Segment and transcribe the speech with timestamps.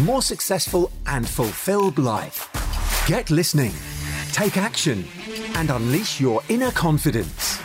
[0.00, 2.50] more successful, and fulfilled life.
[3.06, 3.72] Get listening,
[4.32, 5.04] take action,
[5.54, 7.58] and unleash your inner confidence.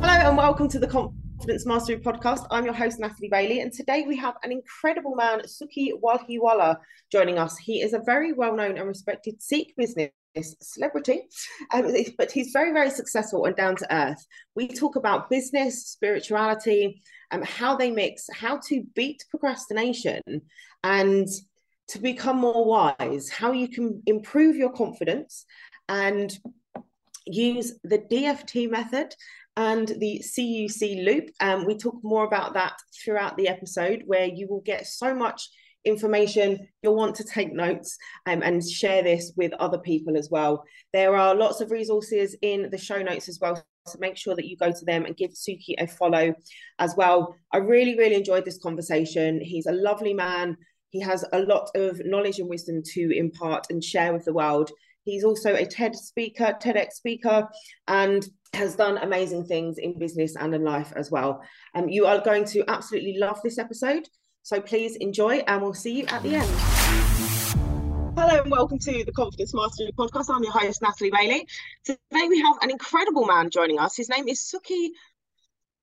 [0.00, 2.44] Hello, and welcome to the Confidence Mastery podcast.
[2.50, 6.78] I'm your host, Natalie Bailey, and today we have an incredible man, Sukhi Wahiwala,
[7.12, 7.56] joining us.
[7.56, 10.10] He is a very well known and respected Sikh business
[10.60, 11.22] celebrity,
[11.72, 14.26] um, but he's very, very successful and down to earth.
[14.54, 17.00] We talk about business, spirituality,
[17.30, 20.22] um, how they mix, how to beat procrastination,
[20.82, 21.28] and
[21.88, 25.44] to become more wise, how you can improve your confidence
[25.88, 26.38] and
[27.26, 29.14] use the DFT method
[29.56, 31.30] and the CUC loop.
[31.40, 35.48] Um, we talk more about that throughout the episode, where you will get so much
[35.84, 40.64] information, you'll want to take notes um, and share this with other people as well.
[40.92, 43.62] There are lots of resources in the show notes as well.
[43.86, 46.34] So make sure that you go to them and give Sukhi a follow
[46.78, 47.34] as well.
[47.52, 49.40] I really, really enjoyed this conversation.
[49.40, 50.56] He's a lovely man.
[50.90, 54.70] He has a lot of knowledge and wisdom to impart and share with the world.
[55.04, 57.48] He's also a TED speaker, TEDx speaker,
[57.88, 61.42] and has done amazing things in business and in life as well.
[61.74, 64.06] Um, you are going to absolutely love this episode.
[64.42, 66.79] So please enjoy, and we'll see you at the end.
[68.16, 70.34] Hello and welcome to the Confidence Mastery podcast.
[70.34, 71.46] I'm your host, Natalie Bailey.
[71.84, 73.96] Today we have an incredible man joining us.
[73.96, 74.88] His name is Sukhi.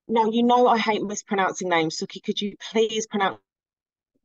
[0.08, 1.98] Now, you know I hate mispronouncing names.
[1.98, 3.38] Sukhi, could you please pronounce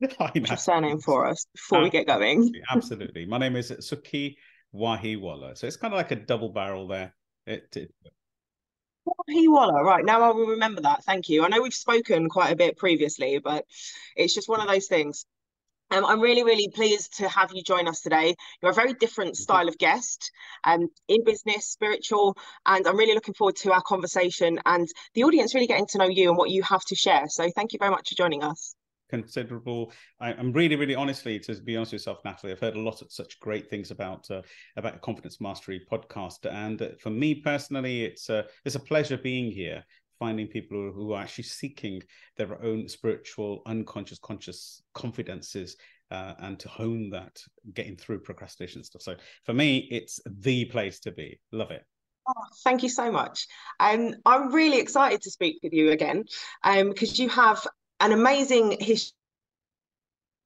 [0.00, 2.52] your surname for us before we get going?
[2.70, 3.24] Absolutely.
[3.24, 4.36] My name is Sukhi
[4.74, 5.56] Wahiwala.
[5.56, 7.14] So it's kind of like a double barrel there.
[7.46, 7.94] It, it,
[9.06, 10.04] Wahiwala, right.
[10.04, 11.04] Now I will remember that.
[11.04, 11.42] Thank you.
[11.44, 13.64] I know we've spoken quite a bit previously, but
[14.14, 15.26] it's just one of those things.
[15.90, 18.34] Um, I'm really, really pleased to have you join us today.
[18.62, 20.30] You're a very different style of guest
[20.64, 22.36] um, in business, spiritual,
[22.66, 26.08] and I'm really looking forward to our conversation and the audience really getting to know
[26.08, 27.24] you and what you have to share.
[27.28, 28.74] So thank you very much for joining us
[29.10, 29.92] considerable.
[30.20, 33.00] I, am really, really honestly, to be honest with yourself, Natalie, I've heard a lot
[33.02, 34.42] of such great things about uh,
[34.76, 39.50] about Confidence Mastery podcast, and uh, for me personally, it's a it's a pleasure being
[39.50, 39.84] here,
[40.18, 42.02] finding people who are actually seeking
[42.36, 45.76] their own spiritual, unconscious, conscious confidences.
[46.10, 47.40] Uh, and to hone that,
[47.72, 49.02] getting through procrastination stuff.
[49.02, 51.40] So for me, it's the place to be.
[51.50, 51.84] Love it.
[52.26, 52.32] Oh,
[52.62, 53.46] thank you so much.
[53.80, 56.24] Um, I'm really excited to speak with you again
[56.62, 57.66] because um, you have
[58.00, 59.12] an amazing history.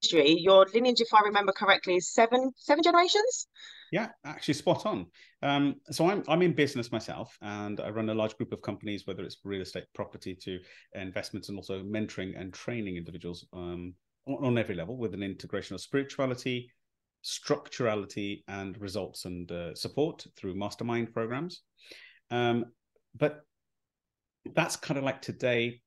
[0.03, 3.47] Your lineage, if I remember correctly, is seven seven generations.
[3.91, 5.07] Yeah, actually, spot on.
[5.41, 9.05] Um, so I'm I'm in business myself, and I run a large group of companies,
[9.05, 10.59] whether it's real estate, property, to
[10.93, 13.93] investments, and also mentoring and training individuals um,
[14.27, 16.71] on, on every level with an integration of spirituality,
[17.23, 21.61] structurality, and results and uh, support through mastermind programs.
[22.31, 22.65] Um,
[23.15, 23.41] but
[24.53, 25.81] that's kind of like today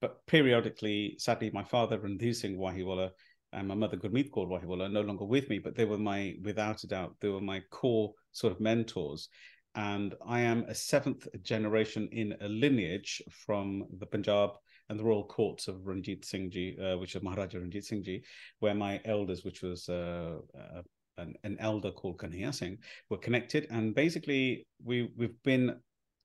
[0.00, 3.10] but periodically, sadly, my father, and Randhir Singh Wahiwala,
[3.52, 6.34] and my mother, Gurmeet Kaur Wahiwala, are no longer with me, but they were my,
[6.42, 9.28] without a doubt, they were my core sort of mentors.
[9.74, 14.50] And I am a seventh generation in a lineage from the Punjab
[14.88, 18.22] and the royal courts of Ranjit Singh Ji, uh, which is Maharaja Ranjit Singh Ji,
[18.60, 20.82] where my elders, which was uh, uh,
[21.16, 23.66] an, an, elder called Kanhaiya Singh, were connected.
[23.70, 25.76] And basically, we we've been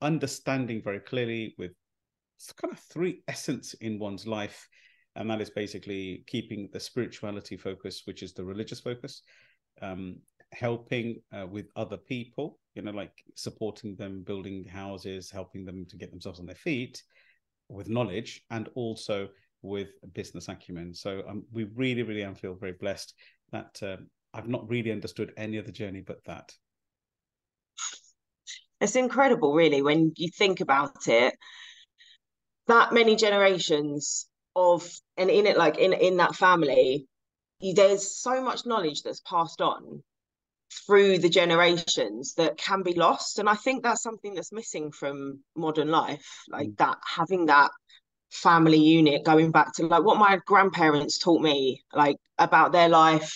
[0.02, 1.72] understanding very clearly with
[2.62, 4.68] kind of three essence in one's life
[5.18, 9.22] and that is basically keeping the spirituality focus which is the religious focus
[9.82, 10.18] um,
[10.54, 15.98] helping uh, with other people you know like supporting them building houses helping them to
[15.98, 17.04] get themselves on their feet
[17.70, 19.28] with knowledge and also
[19.62, 20.94] with business acumen.
[20.94, 23.14] So um, we really really am feel very blessed
[23.52, 23.96] that uh,
[24.34, 26.52] i've not really understood any other journey but that.
[28.80, 31.34] It's incredible really when you think about it.
[32.68, 34.27] That many generations
[34.58, 37.08] of and in it like in in that family
[37.76, 40.04] there's so much knowledge that's passed on
[40.86, 43.40] through the generations that can be lost.
[43.40, 46.78] And i think that's something that's missing from modern life like mm.
[46.78, 47.72] that having that
[48.32, 53.34] family unit going back to like what my grandparents taught me like about their life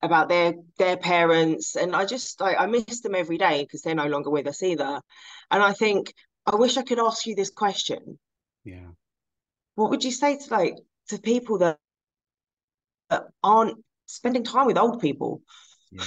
[0.00, 1.76] about their their parents.
[1.76, 4.62] And i just I, I miss them every day because they're no longer with us
[4.62, 5.00] either.
[5.50, 6.14] And i think
[6.46, 8.18] i wish i could ask you this question.
[8.64, 8.92] Yeah
[9.74, 10.76] what would you say to like
[11.08, 11.78] to people that
[13.42, 15.42] aren't spending time with old people.
[15.90, 16.04] Yeah,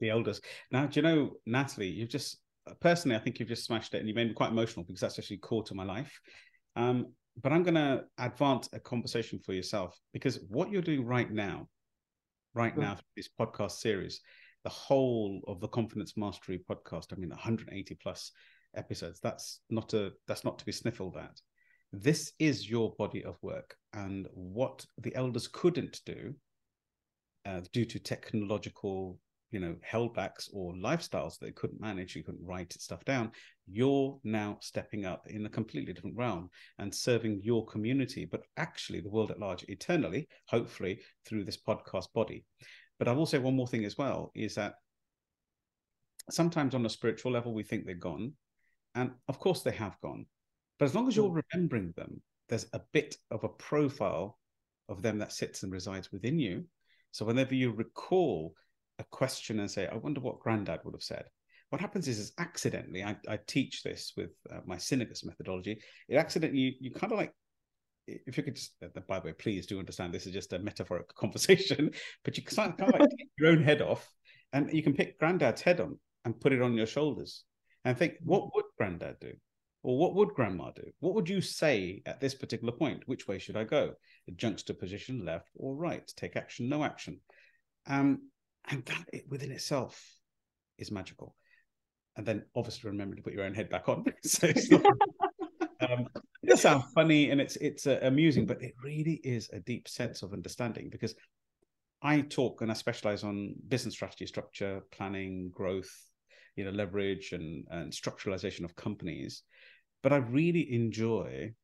[0.00, 0.40] the elders.
[0.70, 2.38] Now, do you know, Natalie, you've just
[2.80, 5.18] personally, I think you've just smashed it, and you made me quite emotional because that's
[5.18, 6.20] actually core to my life.
[6.76, 11.30] Um, but I'm going to advance a conversation for yourself because what you're doing right
[11.30, 11.68] now,
[12.54, 12.80] right mm.
[12.80, 14.20] now, this podcast series,
[14.64, 18.32] the whole of the Confidence Mastery podcast, I mean, 180 plus
[18.76, 19.20] episodes.
[19.20, 21.40] That's not a that's not to be sniffled at.
[21.92, 26.34] This is your body of work, and what the elders couldn't do
[27.46, 29.18] uh, due to technological
[29.50, 33.30] you know holdbacks or lifestyles that they couldn't manage you couldn't write stuff down
[33.66, 39.00] you're now stepping up in a completely different realm and serving your community but actually
[39.00, 42.44] the world at large eternally hopefully through this podcast body.
[42.98, 44.74] But i will say one more thing as well is that
[46.30, 48.32] sometimes on a spiritual level we think they're gone
[48.94, 50.26] and of course they have gone
[50.78, 51.40] but as long as you're hmm.
[51.52, 54.38] remembering them there's a bit of a profile
[54.88, 56.64] of them that sits and resides within you
[57.10, 58.54] so whenever you recall
[58.98, 61.24] a question and say, I wonder what granddad would have said.
[61.70, 65.80] What happens is, is accidentally, I, I teach this with uh, my Synergus methodology.
[66.08, 67.32] It accidentally, you, you kind of like,
[68.06, 70.58] if you could just, uh, by the way, please do understand this is just a
[70.58, 71.90] metaphoric conversation,
[72.24, 74.08] but you kind of, kind of like take your own head off
[74.52, 77.44] and you can pick granddad's head on and put it on your shoulders
[77.84, 79.32] and think, what would granddad do?
[79.88, 80.82] Or what would grandma do?
[81.00, 83.04] What would you say at this particular point?
[83.06, 83.94] Which way should I go?
[84.26, 86.06] The juxtaposition, left or right?
[86.14, 87.20] Take action, no action.
[87.86, 88.28] Um,
[88.68, 89.98] and that within itself
[90.76, 91.34] is magical.
[92.18, 94.04] And then obviously remember to put your own head back on.
[94.24, 94.84] so not,
[95.90, 96.06] um,
[96.42, 99.88] it does sound funny and it's it's uh, amusing, but it really is a deep
[99.88, 101.14] sense of understanding because
[102.02, 105.90] I talk and I specialize on business strategy, structure, planning, growth,
[106.56, 109.44] you know, leverage and, and structuralization of companies.
[110.02, 111.54] But I really enjoy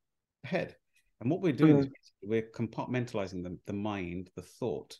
[0.42, 0.76] the head.
[1.20, 1.82] And what we're doing mm-hmm.
[1.82, 4.96] is we're compartmentalizing the, the mind, the thought,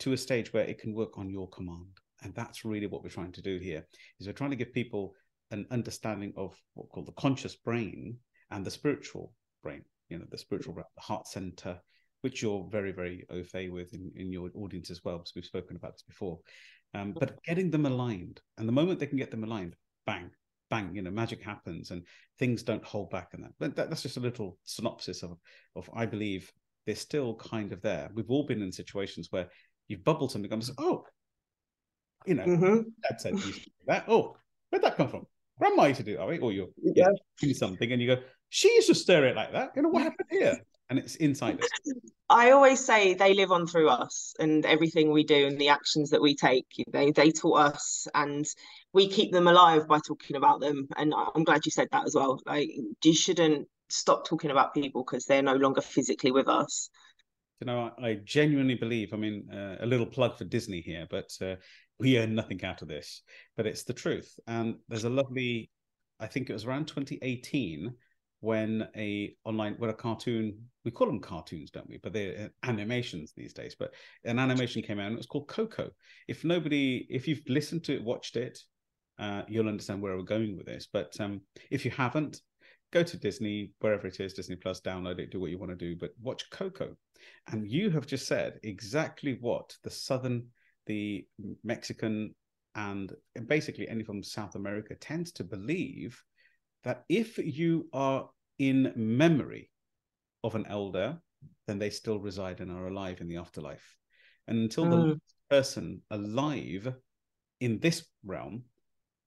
[0.00, 1.98] to a stage where it can work on your command.
[2.22, 3.86] And that's really what we're trying to do here
[4.18, 5.14] is we're trying to give people
[5.50, 8.18] an understanding of what we call the conscious brain
[8.50, 9.32] and the spiritual
[9.62, 11.78] brain, you know, the spiritual brain, the heart center,
[12.22, 15.44] which you're very, very au fait with in, in your audience as well, because we've
[15.44, 16.38] spoken about this before.
[16.94, 19.76] Um, but getting them aligned, and the moment they can get them aligned,
[20.06, 20.30] bang,
[20.70, 22.02] bang, you know, magic happens and
[22.38, 23.30] things don't hold back.
[23.32, 25.36] And that, but that, that's just a little synopsis of,
[25.74, 26.50] of I believe
[26.86, 28.10] they're still kind of there.
[28.14, 29.48] We've all been in situations where
[29.88, 31.04] you've bubbled something comes, oh,
[32.24, 32.80] you know, mm-hmm.
[33.02, 33.34] dad said
[33.86, 34.04] that.
[34.08, 34.36] Oh,
[34.70, 35.26] where'd that come from?
[35.58, 36.42] Grandma used to do that, right?
[36.42, 37.08] Or you're yeah.
[37.40, 39.70] doing something and you go, she used to stare it like that.
[39.74, 40.58] You know, what happened here?
[40.88, 41.68] And it's inside us.
[42.28, 46.10] I always say they live on through us and everything we do and the actions
[46.10, 46.66] that we take.
[46.92, 48.44] They they taught us and
[48.92, 50.86] we keep them alive by talking about them.
[50.96, 52.40] And I'm glad you said that as well.
[52.46, 52.70] Like
[53.04, 56.88] you shouldn't stop talking about people because they're no longer physically with us
[57.60, 59.12] you know, I, I genuinely believe.
[59.12, 61.56] I mean, uh, a little plug for Disney here, but uh,
[61.98, 63.22] we earn nothing out of this.
[63.56, 64.38] But it's the truth.
[64.46, 65.70] And there's a lovely,
[66.20, 67.92] I think it was around 2018
[68.40, 71.98] when a online when a cartoon we call them cartoons don't we?
[71.98, 73.74] But they're uh, animations these days.
[73.78, 73.92] But
[74.24, 75.90] an animation came out and it was called coco.
[76.28, 78.58] If nobody if you've listened to it watched it
[79.18, 80.86] uh, you'll understand where we're going with this.
[80.92, 81.40] But um,
[81.70, 82.40] if you haven't
[82.92, 85.76] go to disney wherever it is disney plus download it do what you want to
[85.76, 86.96] do but watch coco.
[87.48, 90.46] And you have just said exactly what the Southern,
[90.86, 91.26] the
[91.64, 92.34] Mexican,
[92.74, 93.12] and
[93.46, 96.22] basically any from South America tends to believe
[96.84, 99.70] that if you are in memory
[100.44, 101.18] of an elder,
[101.66, 103.96] then they still reside and are alive in the afterlife.
[104.46, 104.90] And until mm.
[104.90, 105.20] the
[105.50, 106.92] person alive
[107.60, 108.64] in this realm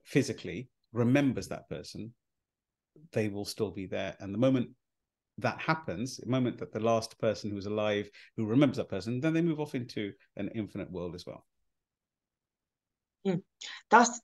[0.04, 2.14] physically remembers that person,
[3.12, 4.16] they will still be there.
[4.20, 4.70] And the moment
[5.38, 9.34] that happens, the moment that the last person who's alive who remembers that person, then
[9.34, 11.46] they move off into an infinite world as well.
[13.26, 13.42] Mm.
[13.90, 14.20] That's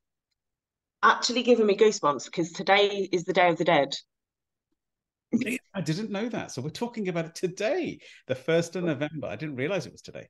[1.03, 3.93] actually giving me goosebumps because today is the Day of the Dead.
[5.73, 6.51] I didn't know that.
[6.51, 9.27] So we're talking about it today, the 1st of November.
[9.27, 10.27] I didn't realize it was today.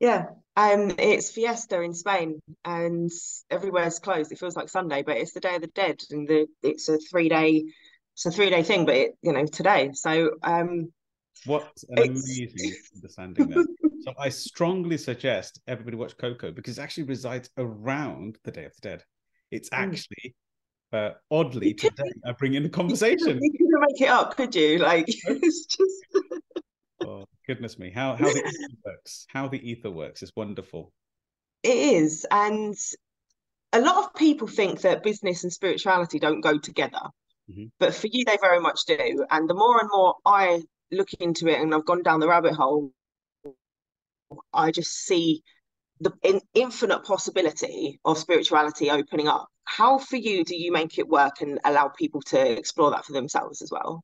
[0.00, 3.10] Yeah, um, it's Fiesta in Spain, and
[3.50, 4.30] everywhere's closed.
[4.30, 6.98] It feels like Sunday, but it's the Day of the Dead, and the it's a
[6.98, 7.64] three day
[8.14, 9.90] it's a three day thing, but it, you know, today.
[9.94, 10.92] So um
[11.46, 13.64] what an amazing understanding there.
[14.02, 18.74] so I strongly suggest everybody watch Coco because it actually resides around the Day of
[18.74, 19.04] the Dead.
[19.50, 19.76] It's hmm.
[19.76, 20.34] actually
[20.92, 23.38] uh, oddly today I bring in the conversation.
[23.42, 24.78] You couldn't make it up, could you?
[24.78, 26.06] Like it's just
[27.06, 27.90] oh goodness me.
[27.90, 29.26] How how the ether works.
[29.28, 30.92] How the ether works is wonderful.
[31.62, 32.26] It is.
[32.30, 32.76] And
[33.72, 37.00] a lot of people think that business and spirituality don't go together.
[37.50, 37.64] Mm-hmm.
[37.78, 39.26] But for you, they very much do.
[39.30, 42.54] And the more and more I look into it and I've gone down the rabbit
[42.54, 42.92] hole,
[44.52, 45.42] I just see
[46.00, 49.48] the in, infinite possibility of spirituality opening up.
[49.64, 53.12] How for you do you make it work and allow people to explore that for
[53.12, 54.02] themselves as well?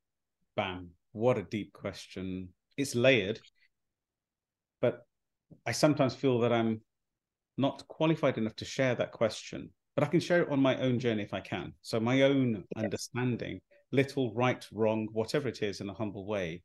[0.57, 0.91] Bam.
[1.13, 2.49] What a deep question.
[2.77, 3.41] It's layered,
[4.81, 5.07] but
[5.65, 6.81] I sometimes feel that I'm
[7.57, 10.99] not qualified enough to share that question, but I can share it on my own
[10.99, 11.73] journey if I can.
[11.83, 12.85] So, my own yes.
[12.85, 13.61] understanding,
[13.93, 16.65] little, right, wrong, whatever it is, in a humble way.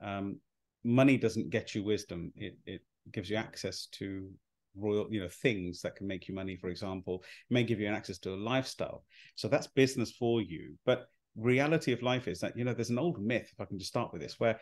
[0.00, 0.40] Um,
[0.82, 2.80] money doesn't get you wisdom, it, it
[3.12, 4.30] gives you access to
[4.76, 7.94] royal you know things that can make you money for example may give you an
[7.94, 9.04] access to a lifestyle.
[9.34, 10.74] So that's business for you.
[10.84, 11.06] But
[11.36, 13.90] reality of life is that you know there's an old myth if i can just
[13.90, 14.58] start with this where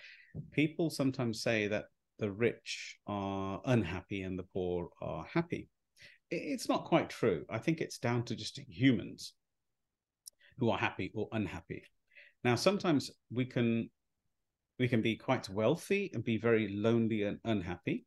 [0.50, 1.84] people sometimes say that
[2.18, 5.68] the rich are unhappy and the poor are happy.
[6.30, 7.44] It's not quite true.
[7.50, 9.34] I think it's down to just humans
[10.58, 11.82] who are happy or unhappy.
[12.44, 13.90] Now sometimes we can
[14.78, 18.06] we can be quite wealthy and be very lonely and unhappy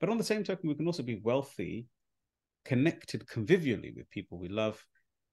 [0.00, 1.86] but on the same token, we can also be wealthy,
[2.64, 4.84] connected convivially with people we love,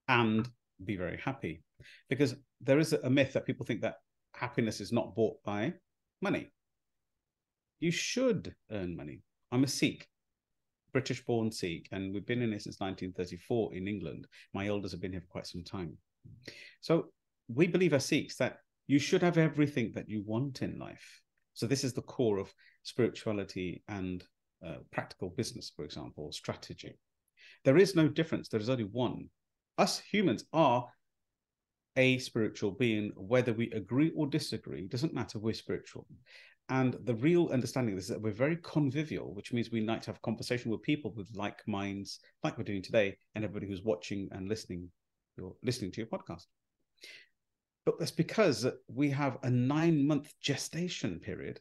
[0.07, 0.47] and
[0.83, 1.63] be very happy.
[2.09, 3.95] Because there is a myth that people think that
[4.33, 5.73] happiness is not bought by
[6.21, 6.51] money.
[7.79, 9.21] You should earn money.
[9.51, 10.07] I'm a Sikh,
[10.91, 14.27] British born Sikh, and we've been in here since 1934 in England.
[14.53, 15.97] My elders have been here for quite some time.
[16.81, 17.07] So
[17.47, 18.57] we believe as Sikhs that
[18.87, 21.21] you should have everything that you want in life.
[21.53, 24.23] So this is the core of spirituality and
[24.65, 26.97] uh, practical business, for example, strategy.
[27.65, 28.49] There is no difference.
[28.49, 29.29] There is only one.
[29.77, 30.87] Us humans are
[31.95, 35.39] a spiritual being, whether we agree or disagree, doesn't matter.
[35.39, 36.07] We're spiritual.
[36.69, 40.21] And the real understanding is that we're very convivial, which means we like to have
[40.21, 44.47] conversation with people with like minds, like we're doing today, and everybody who's watching and
[44.47, 44.89] listening,
[45.37, 46.45] you're listening to your podcast.
[47.85, 51.59] But that's because we have a nine month gestation period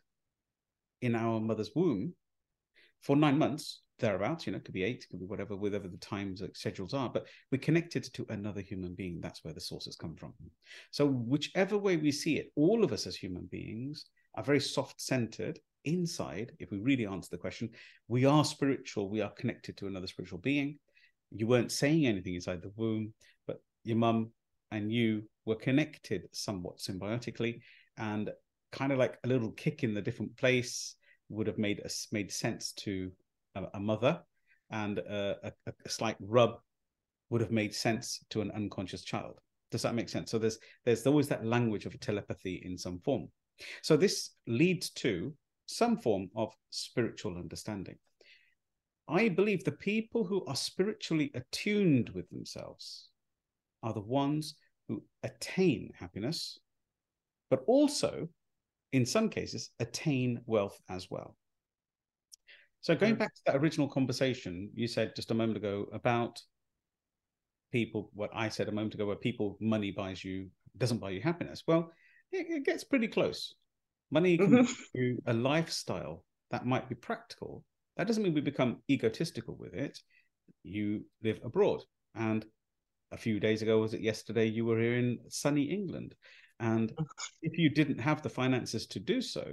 [1.00, 2.14] in our mother's womb
[3.02, 5.97] for nine months, thereabouts, you know, it could be eight, could be whatever, whatever the
[5.99, 9.21] times uh, schedules are, but we're connected to another human being.
[9.21, 10.35] That's where the sources come from.
[10.90, 15.00] So, whichever way we see it, all of us as human beings are very soft
[15.00, 16.52] centered inside.
[16.59, 17.71] If we really answer the question,
[18.09, 20.78] we are spiritual, we are connected to another spiritual being.
[21.30, 23.14] You weren't saying anything inside the womb,
[23.47, 24.30] but your mum
[24.71, 27.61] and you were connected somewhat symbiotically
[27.97, 28.30] and
[28.71, 30.97] kind of like a little kick in the different place
[31.29, 33.11] would have made us made sense to
[33.55, 34.21] a, a mother,
[34.71, 35.37] and a,
[35.67, 36.59] a, a, slight rub
[37.31, 39.38] would have made sense to an unconscious child.
[39.71, 40.31] Does that make sense?
[40.31, 43.29] So there's there's always that language of telepathy in some form.
[43.83, 45.35] So this leads to
[45.67, 47.97] some form of spiritual understanding.
[49.09, 53.09] I believe the people who are spiritually attuned with themselves
[53.83, 54.55] are the ones
[54.88, 56.59] who attain happiness,
[57.50, 58.29] but also
[58.92, 61.37] in some cases, attain wealth as well.
[62.80, 63.20] So going hmm.
[63.20, 66.40] back to that original conversation, you said just a moment ago about
[67.70, 71.20] people, what I said a moment ago, where people money buys you doesn't buy you
[71.20, 71.62] happiness.
[71.66, 71.90] Well,
[72.30, 73.54] it, it gets pretty close.
[74.11, 74.72] Money can mm-hmm.
[74.94, 77.64] you a lifestyle that might be practical.
[77.96, 79.99] That doesn't mean we become egotistical with it.
[80.64, 81.82] You live abroad,
[82.14, 82.44] and
[83.11, 84.46] a few days ago, was it yesterday?
[84.46, 86.14] You were here in sunny England.
[86.61, 86.92] And
[87.42, 89.44] if you didn't have the finances to do so,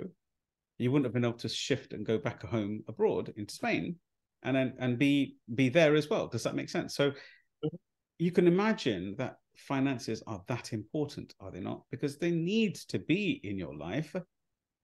[0.77, 3.97] you wouldn't have been able to shift and go back home abroad into Spain
[4.43, 6.27] and then and be be there as well.
[6.27, 6.95] Does that make sense?
[6.95, 7.75] So mm-hmm.
[8.17, 11.83] you can imagine that finances are that important, are they not?
[11.91, 14.15] Because they need to be in your life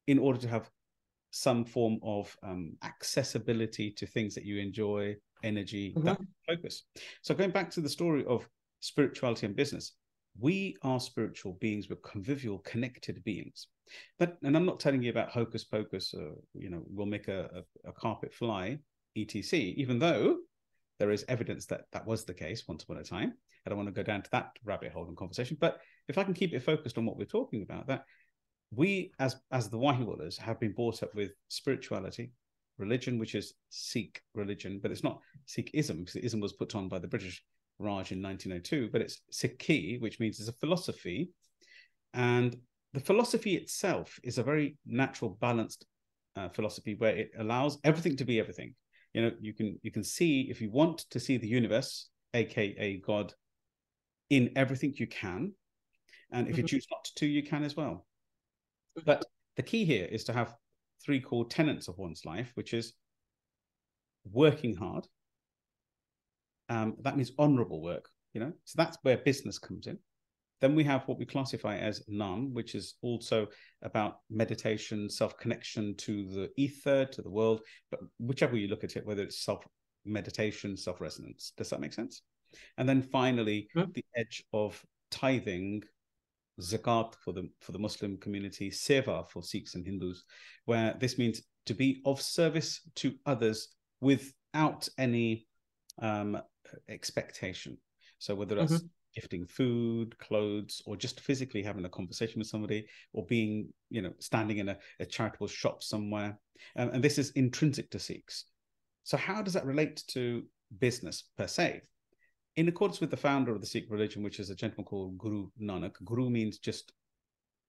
[0.07, 0.69] in order to have
[1.31, 6.07] some form of um, accessibility to things that you enjoy, energy, mm-hmm.
[6.07, 6.83] that focus.
[7.21, 8.47] So going back to the story of
[8.81, 9.93] spirituality and business,
[10.39, 13.67] we are spiritual beings we're convivial connected beings.
[14.17, 17.63] But and i'm not telling you about hocus pocus or you know we'll make a,
[17.85, 18.79] a, a carpet fly
[19.15, 20.37] etc even though
[20.99, 23.33] there is evidence that that was the case once upon a time.
[23.65, 26.23] I don't want to go down to that rabbit hole in conversation but if i
[26.23, 28.03] can keep it focused on what we're talking about that
[28.71, 32.31] we as as the Wahiwalas have been brought up with spirituality
[32.77, 36.99] religion which is sikh religion but it's not sikhism because ism was put on by
[36.99, 37.43] the british
[37.79, 41.31] Raj in 1902, but it's Sikhi, which means it's a philosophy.
[42.13, 42.55] And
[42.93, 45.85] the philosophy itself is a very natural, balanced
[46.35, 48.75] uh, philosophy where it allows everything to be everything.
[49.13, 52.97] You know, you can you can see if you want to see the universe, aka
[52.97, 53.33] God,
[54.29, 55.53] in everything you can,
[56.31, 56.61] and if mm-hmm.
[56.61, 58.05] you choose not to, you can as well.
[59.05, 60.53] But the key here is to have
[61.03, 62.93] three core tenets of one's life, which is
[64.31, 65.07] working hard,
[66.69, 68.53] um, that means honorable work, you know.
[68.65, 69.97] So that's where business comes in.
[70.61, 73.47] Then we have what we classify as Nam, which is also
[73.81, 78.95] about meditation, self connection to the ether, to the world, but whichever you look at
[78.95, 79.65] it, whether it's self
[80.05, 81.51] meditation, self resonance.
[81.57, 82.21] Does that make sense?
[82.77, 83.91] And then finally, mm-hmm.
[83.93, 84.81] the edge of
[85.11, 85.83] tithing,
[86.61, 90.23] zakat for the for the Muslim community, seva for Sikhs and Hindus,
[90.65, 93.69] where this means to be of service to others
[93.99, 95.47] without any
[96.01, 96.41] um,
[96.89, 97.77] expectation.
[98.19, 98.87] So whether that's mm-hmm.
[99.13, 104.13] gifting food, clothes, or just physically having a conversation with somebody, or being, you know,
[104.19, 106.37] standing in a, a charitable shop somewhere,
[106.77, 108.45] um, and this is intrinsic to Sikhs.
[109.03, 110.43] So how does that relate to
[110.79, 111.81] business per se?
[112.55, 115.49] In accordance with the founder of the Sikh religion, which is a gentleman called Guru
[115.61, 116.93] Nanak, Guru means just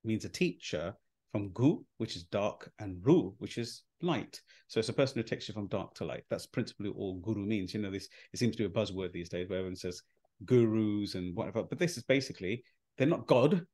[0.05, 0.95] means a teacher
[1.33, 4.41] from gu, which is dark, and ru, which is light.
[4.69, 6.25] So it's a person who takes you from dark to light.
[6.31, 7.75] That's principally all guru means.
[7.75, 10.03] You know, this it seems to be a buzzword these days where everyone says
[10.45, 11.63] gurus and whatever.
[11.63, 12.65] But this is basically
[12.97, 13.67] they're not God.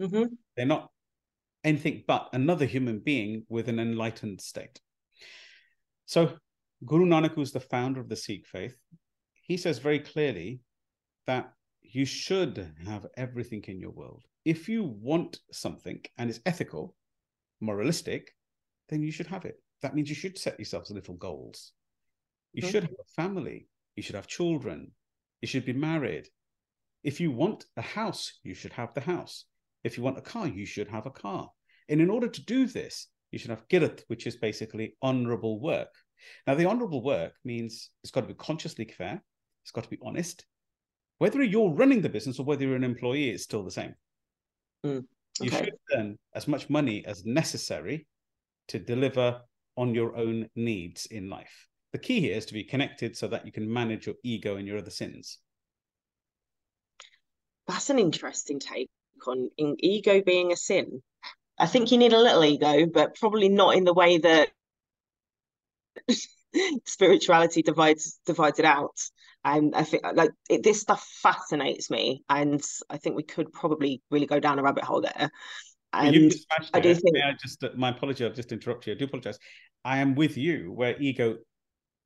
[0.00, 0.24] Mm-hmm.
[0.56, 0.90] They're not
[1.62, 4.80] anything but another human being with an enlightened state.
[6.06, 6.36] So
[6.84, 8.76] Guru Nanak, who's the founder of the Sikh faith,
[9.42, 10.60] he says very clearly
[11.26, 11.52] that
[11.82, 14.24] you should have everything in your world.
[14.44, 16.94] If you want something and it's ethical,
[17.60, 18.34] moralistic,
[18.88, 19.56] then you should have it.
[19.82, 21.72] That means you should set yourselves little goals.
[22.52, 22.70] You mm-hmm.
[22.70, 23.68] should have a family.
[23.96, 24.92] You should have children.
[25.40, 26.28] You should be married.
[27.02, 29.44] If you want a house, you should have the house.
[29.82, 31.50] If you want a car, you should have a car.
[31.88, 35.92] And in order to do this, you should have kirat, which is basically honorable work.
[36.46, 39.22] Now, the honorable work means it's got to be consciously fair,
[39.62, 40.46] it's got to be honest.
[41.18, 43.94] Whether you're running the business or whether you're an employee, it's still the same.
[44.84, 45.04] Mm, okay.
[45.40, 48.06] You should earn as much money as necessary
[48.68, 49.40] to deliver
[49.76, 51.68] on your own needs in life.
[51.92, 54.66] The key here is to be connected so that you can manage your ego and
[54.66, 55.38] your other sins.
[57.66, 58.90] That's an interesting take
[59.26, 61.02] on ego being a sin.
[61.58, 64.50] I think you need a little ego, but probably not in the way that
[66.84, 69.00] spirituality divides divides it out.
[69.44, 74.02] And I think like it, this stuff fascinates me, and I think we could probably
[74.10, 75.30] really go down a rabbit hole there.
[75.92, 76.30] And you
[76.72, 78.94] I do think I just uh, my apology, I'll just interrupt you.
[78.94, 79.38] I do apologize.
[79.84, 81.36] I am with you where ego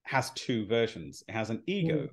[0.03, 1.23] has two versions.
[1.29, 2.09] It has an ego,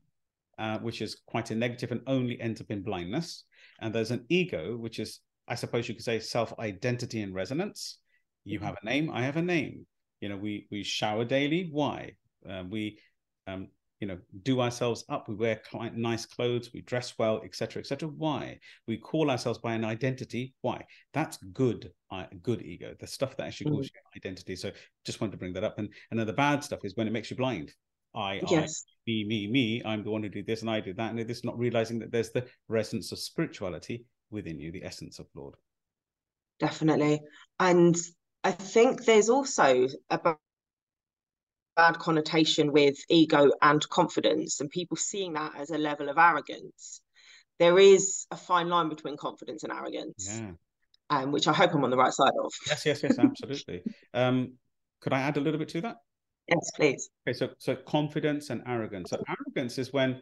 [0.60, 0.76] mm.
[0.76, 3.46] uh, which is quite a negative and only ends up in blindness,
[3.82, 7.98] and there's an ego, which is I suppose you could say self identity and resonance.
[8.44, 8.68] You mm-hmm.
[8.68, 9.86] have a name, I have a name.
[10.22, 11.70] You know, we we shower daily.
[11.72, 12.12] Why?
[12.48, 13.00] Um, we
[13.48, 13.68] um,
[14.00, 18.10] you know do ourselves up we wear quite nice clothes we dress well etc etc
[18.10, 23.38] why we call ourselves by an identity why that's good uh, good ego the stuff
[23.38, 23.92] that actually calls mm.
[23.94, 24.70] you identity so
[25.06, 27.14] just wanted to bring that up and and then the bad stuff is when it
[27.14, 27.74] makes you blind
[28.16, 28.86] I, yes.
[28.88, 31.12] I, me, me, me, I'm the one who do this and I do that.
[31.12, 35.28] And it's not realizing that there's the resonance of spirituality within you, the essence of
[35.36, 35.56] Lord.
[36.60, 37.20] Definitely.
[37.60, 37.96] And
[38.44, 40.40] I think there's also about
[41.76, 47.02] bad connotation with ego and confidence and people seeing that as a level of arrogance
[47.60, 50.52] there is a fine line between confidence and arrogance yeah.
[51.10, 52.52] um, which i hope i'm on the right side of.
[52.68, 53.84] Yes yes yes absolutely.
[54.14, 54.54] Um,
[55.02, 55.98] could i add a little bit to that?
[56.48, 57.10] Yes please.
[57.28, 59.10] Okay so so confidence and arrogance.
[59.10, 60.22] So arrogance is when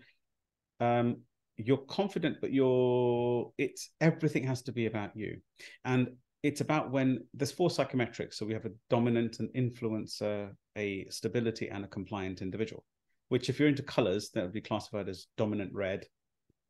[0.80, 1.22] um,
[1.58, 5.38] you're confident but you're it's everything has to be about you.
[5.86, 6.10] And
[6.44, 8.36] it's about when there's four psychometrics.
[8.36, 12.84] So we have a dominant, an influencer, a stability, and a compliant individual.
[13.30, 16.06] Which, if you're into colors, that would be classified as dominant red,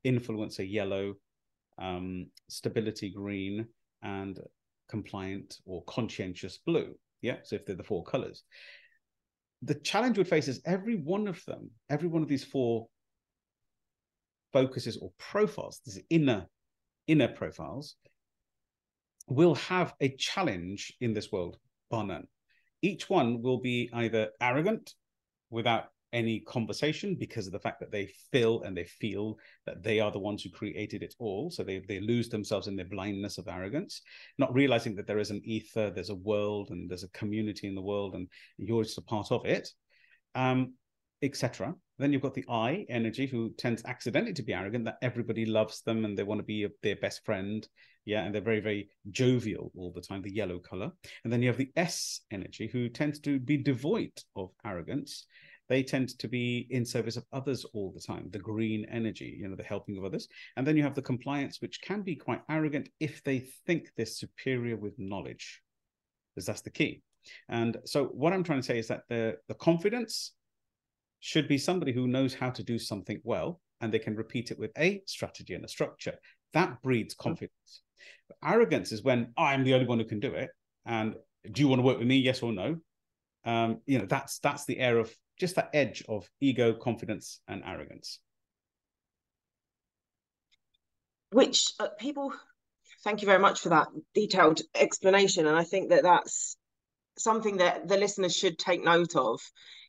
[0.05, 1.15] influencer yellow,
[1.79, 3.67] um, stability green,
[4.03, 4.39] and
[4.87, 6.93] compliant or conscientious blue.
[7.21, 7.37] Yeah.
[7.43, 8.43] So if they're the four colors,
[9.63, 12.87] the challenge we face is every one of them, every one of these four
[14.51, 16.45] focuses or profiles, these inner
[17.07, 17.95] inner profiles,
[19.27, 21.57] will have a challenge in this world,
[21.89, 22.27] bar none.
[22.81, 24.93] Each one will be either arrogant
[25.49, 29.99] without any conversation because of the fact that they feel and they feel that they
[29.99, 31.49] are the ones who created it all.
[31.49, 34.01] So they, they lose themselves in their blindness of arrogance,
[34.37, 37.75] not realizing that there is an ether, there's a world, and there's a community in
[37.75, 39.67] the world, and you're just a part of it,
[40.35, 40.73] um,
[41.23, 41.73] etc.
[41.97, 45.81] Then you've got the I energy, who tends accidentally to be arrogant, that everybody loves
[45.81, 47.67] them and they want to be their best friend,
[48.05, 50.91] yeah, and they're very, very jovial all the time, the yellow color.
[51.23, 55.25] And then you have the S energy, who tends to be devoid of arrogance.
[55.69, 59.47] They tend to be in service of others all the time, the green energy, you
[59.47, 60.27] know, the helping of others.
[60.57, 64.05] And then you have the compliance, which can be quite arrogant if they think they're
[64.05, 65.61] superior with knowledge,
[66.35, 67.01] because that's the key.
[67.47, 70.33] And so what I'm trying to say is that the, the confidence
[71.21, 74.59] should be somebody who knows how to do something well and they can repeat it
[74.59, 76.15] with a strategy and a structure
[76.53, 77.81] That breeds confidence.
[78.43, 80.49] Arrogance is when I'm the only one who can do it,
[80.85, 81.15] and
[81.51, 82.17] do you want to work with me?
[82.17, 82.77] Yes or no?
[83.45, 87.63] Um, you know, that's that's the air of just that edge of ego, confidence, and
[87.65, 88.19] arrogance.
[91.31, 92.31] Which uh, people,
[93.03, 96.55] thank you very much for that detailed explanation, and I think that that's
[97.17, 99.39] something that the listeners should take note of.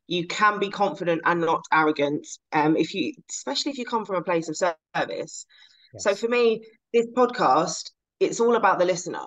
[0.07, 4.17] You can be confident and not arrogant, um, if you, especially if you come from
[4.17, 5.47] a place of service.
[5.95, 6.05] Yes.
[6.05, 9.25] So for me, this podcast, it's all about the listener.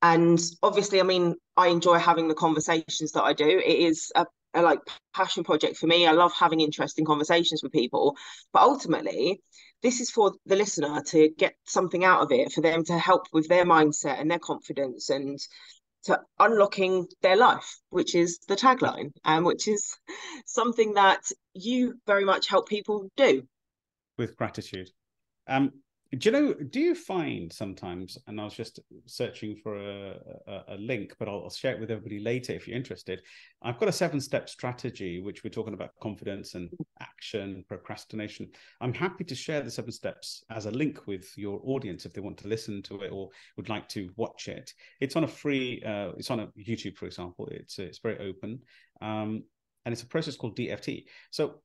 [0.00, 3.48] And obviously i mean i enjoy having the conversations that i do.
[3.48, 4.78] It is a, a, like
[5.14, 6.06] passion project for me.
[6.06, 8.16] I love having interesting conversations with people.
[8.52, 9.40] But ultimately
[9.82, 13.26] this is for the listener to get something out of it for them to help
[13.32, 15.38] with their mindset and their confidence and
[16.04, 19.96] to unlocking their life which is the tagline and um, which is
[20.46, 21.22] something that
[21.54, 23.42] you very much help people do.
[24.16, 24.90] With gratitude.
[25.48, 25.72] Um
[26.16, 26.54] do you know?
[26.54, 28.16] Do you find sometimes?
[28.26, 30.14] And I was just searching for a,
[30.46, 33.20] a, a link, but I'll, I'll, share it with everybody later if you're interested.
[33.60, 36.70] I've got a seven-step strategy, which we're talking about confidence and
[37.02, 38.48] action, procrastination.
[38.80, 42.22] I'm happy to share the seven steps as a link with your audience if they
[42.22, 44.72] want to listen to it or would like to watch it.
[45.00, 45.82] It's on a free.
[45.84, 47.48] Uh, it's on a YouTube, for example.
[47.50, 48.60] It's it's very open,
[49.02, 49.42] um,
[49.84, 51.04] and it's a process called DFT.
[51.30, 51.60] So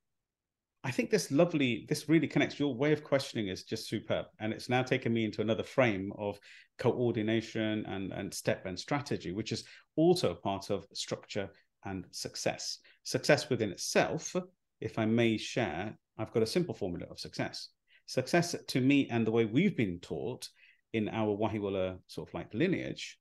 [0.85, 2.59] I think this lovely, this really connects.
[2.59, 4.25] Your way of questioning is just superb.
[4.39, 6.37] And it's now taken me into another frame of
[6.77, 9.63] coordination and, and step and strategy, which is
[9.95, 11.49] also part of structure
[11.85, 12.79] and success.
[13.03, 14.35] Success within itself,
[14.81, 17.69] if I may share, I've got a simple formula of success.
[18.05, 20.49] Success to me and the way we've been taught
[20.91, 23.17] in our Wahiwala sort of like lineage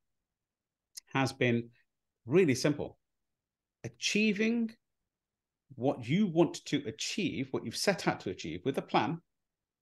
[1.14, 1.68] has been
[2.27, 2.98] really simple.
[3.85, 4.70] Achieving
[5.77, 9.21] what you want to achieve, what you've set out to achieve with a plan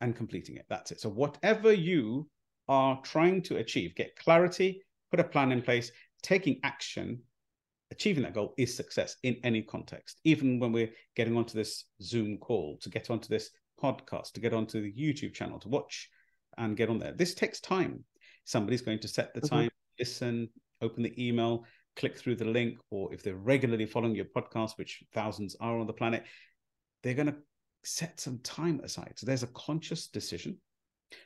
[0.00, 0.66] and completing it.
[0.68, 1.00] That's it.
[1.00, 2.28] So, whatever you
[2.68, 5.90] are trying to achieve, get clarity, put a plan in place,
[6.22, 7.20] taking action,
[7.90, 10.20] achieving that goal is success in any context.
[10.24, 13.50] Even when we're getting onto this Zoom call, to get onto this
[13.82, 16.08] podcast, to get onto the YouTube channel, to watch
[16.58, 17.12] and get on there.
[17.12, 18.04] This takes time.
[18.44, 19.54] Somebody's going to set the mm-hmm.
[19.54, 19.98] time, mm-hmm.
[19.98, 20.48] listen,
[20.80, 21.64] open the email,
[21.96, 25.86] click through the link, or if they're regularly following your podcast, which thousands are on
[25.86, 26.24] the planet,
[27.02, 27.36] they're going to
[27.84, 29.12] set some time aside.
[29.16, 30.58] So there's a conscious decision.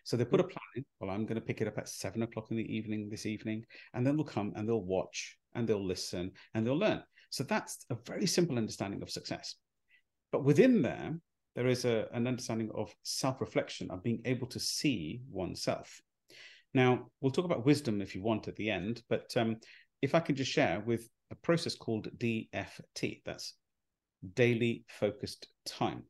[0.05, 0.85] So they put a plan in.
[1.01, 3.65] Well, I'm going to pick it up at seven o'clock in the evening this evening,
[3.93, 7.03] and then they'll come and they'll watch and they'll listen and they'll learn.
[7.31, 9.57] So that's a very simple understanding of success.
[10.33, 11.19] But within there,
[11.55, 16.01] there is a, an understanding of self reflection, of being able to see oneself.
[16.73, 19.57] Now, we'll talk about wisdom if you want at the end, but um,
[20.03, 23.55] if I can just share with a process called DFT, that's
[24.35, 26.03] daily focused time.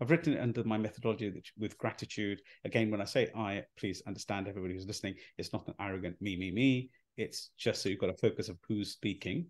[0.00, 2.42] I've written it under my methodology with gratitude.
[2.64, 6.36] Again, when I say I, please understand everybody who's listening, it's not an arrogant me,
[6.36, 6.90] me, me.
[7.16, 9.46] It's just so you've got a focus of who's speaking.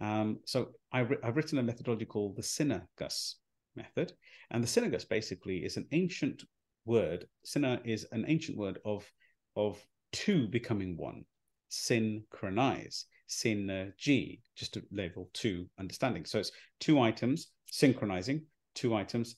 [0.00, 3.36] Um, so I have written a methodology called the Synergus
[3.74, 4.12] method.
[4.50, 6.42] And the Synergus basically is an ancient
[6.84, 7.26] word.
[7.46, 9.10] Syner is an ancient word of,
[9.56, 11.24] of two becoming one,
[11.68, 16.24] synchronize synergy, just to level two understanding.
[16.24, 18.42] So it's two items synchronizing,
[18.74, 19.36] two items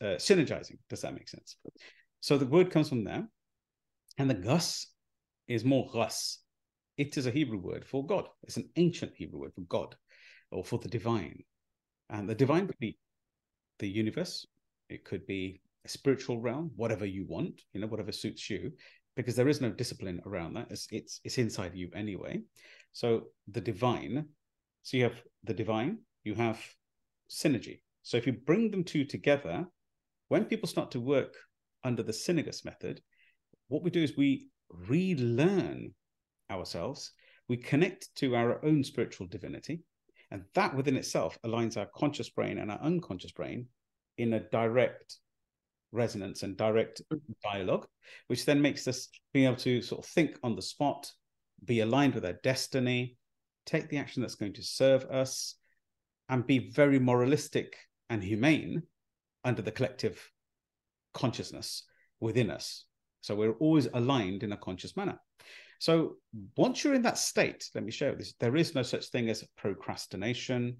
[0.00, 0.78] uh, synergizing.
[0.88, 1.56] Does that make sense?
[2.20, 3.28] So the word comes from there.
[4.18, 4.88] And the gus
[5.46, 6.40] is more gus.
[6.96, 8.28] It is a Hebrew word for God.
[8.42, 9.94] It's an ancient Hebrew word for God
[10.50, 11.44] or for the divine.
[12.10, 12.98] And the divine could be
[13.78, 14.44] the universe,
[14.88, 18.72] it could be a spiritual realm, whatever you want, you know, whatever suits you,
[19.18, 20.68] because there is no discipline around that.
[20.70, 22.42] It's it's, it's inside you anyway.
[22.92, 24.26] So the divine,
[24.84, 26.64] so you have the divine, you have
[27.28, 27.80] synergy.
[28.04, 29.66] So if you bring them two together,
[30.28, 31.34] when people start to work
[31.82, 33.00] under the Synergus method,
[33.66, 35.94] what we do is we relearn
[36.48, 37.10] ourselves,
[37.48, 39.82] we connect to our own spiritual divinity,
[40.30, 43.66] and that within itself aligns our conscious brain and our unconscious brain
[44.16, 45.16] in a direct
[45.92, 47.32] resonance and direct mm-hmm.
[47.42, 47.86] dialogue,
[48.26, 51.10] which then makes us being able to sort of think on the spot,
[51.64, 53.16] be aligned with our destiny,
[53.66, 55.54] take the action that's going to serve us,
[56.28, 57.76] and be very moralistic
[58.10, 58.82] and humane
[59.44, 60.30] under the collective
[61.14, 61.84] consciousness
[62.20, 62.84] within us.
[63.20, 65.18] So we're always aligned in a conscious manner.
[65.80, 66.16] So
[66.56, 68.34] once you're in that state, let me share this.
[68.40, 70.76] There is no such thing as procrastination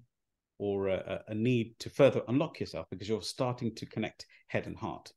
[0.59, 4.77] or a, a need to further unlock yourself because you're starting to connect head and
[4.77, 5.11] heart.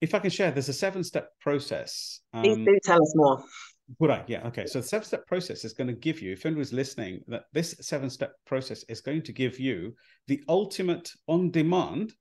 [0.00, 2.20] If I can share, there's a seven-step process.
[2.32, 3.44] Um, Please do tell us more.
[3.98, 4.24] Would I?
[4.26, 4.46] Yeah.
[4.48, 4.66] Okay.
[4.66, 7.76] So the seven step process is going to give you, if anyone's listening, that this
[7.80, 9.94] seven step process is going to give you
[10.26, 12.14] the ultimate on demand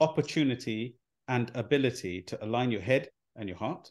[0.00, 0.96] opportunity
[1.28, 3.90] and ability to align your head and your heart,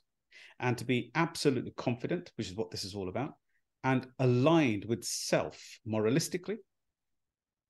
[0.60, 3.34] and to be absolutely confident, which is what this is all about,
[3.84, 6.58] and aligned with self moralistically,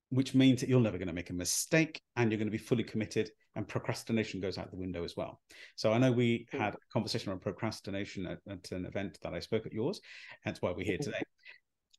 [0.10, 2.58] which means that you're never going to make a mistake and you're going to be
[2.58, 5.42] fully committed and procrastination goes out the window as well.
[5.76, 9.40] So I know we had a conversation on procrastination at, at an event that I
[9.40, 10.00] spoke at yours,
[10.44, 11.22] hence why we're here today.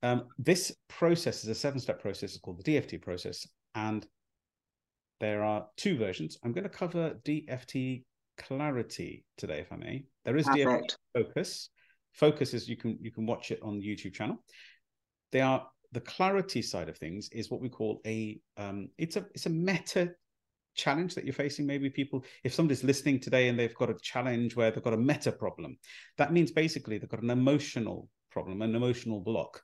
[0.03, 3.47] Um, this process is a seven step process it's called the DFT process.
[3.75, 4.07] And
[5.21, 6.39] there are two versions.
[6.45, 8.05] I'm going to cover DFT
[8.39, 10.05] clarity today, if I may.
[10.25, 10.97] There is Perfect.
[11.15, 11.71] DFT focus.
[12.13, 14.43] Focus is you can you can watch it on the YouTube channel.
[15.31, 19.27] They are the clarity side of things is what we call a um, it's a
[19.35, 20.11] it's a meta
[20.75, 24.55] challenge that you're facing maybe people if somebody's listening today and they've got a challenge
[24.55, 25.77] where they've got a meta problem
[26.19, 29.61] that means basically they've got an emotional problem an emotional block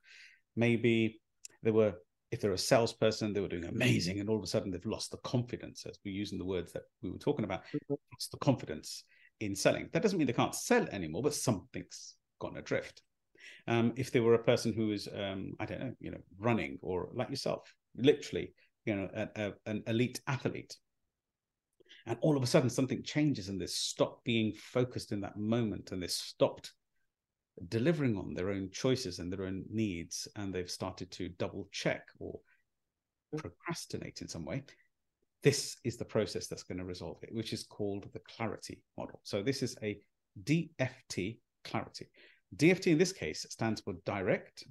[0.56, 1.20] maybe
[1.62, 1.94] they were
[2.32, 5.12] if they're a salesperson they were doing amazing and all of a sudden they've lost
[5.12, 7.94] the confidence as we're using the words that we were talking about mm-hmm.
[8.12, 9.04] lost the confidence
[9.38, 13.02] in selling that doesn't mean they can't sell anymore but something's gone adrift.
[13.66, 16.78] Um, if they were a person who is um, i don't know you know running
[16.82, 20.76] or like yourself literally you know a, a, an elite athlete
[22.06, 25.92] and all of a sudden something changes and they stop being focused in that moment
[25.92, 26.72] and they stopped
[27.68, 32.02] delivering on their own choices and their own needs and they've started to double check
[32.18, 32.38] or
[33.36, 34.62] procrastinate in some way
[35.44, 39.20] this is the process that's going to resolve it which is called the clarity model.
[39.22, 40.00] So this is a
[40.42, 42.06] dft clarity
[42.56, 44.64] dft in this case stands for direct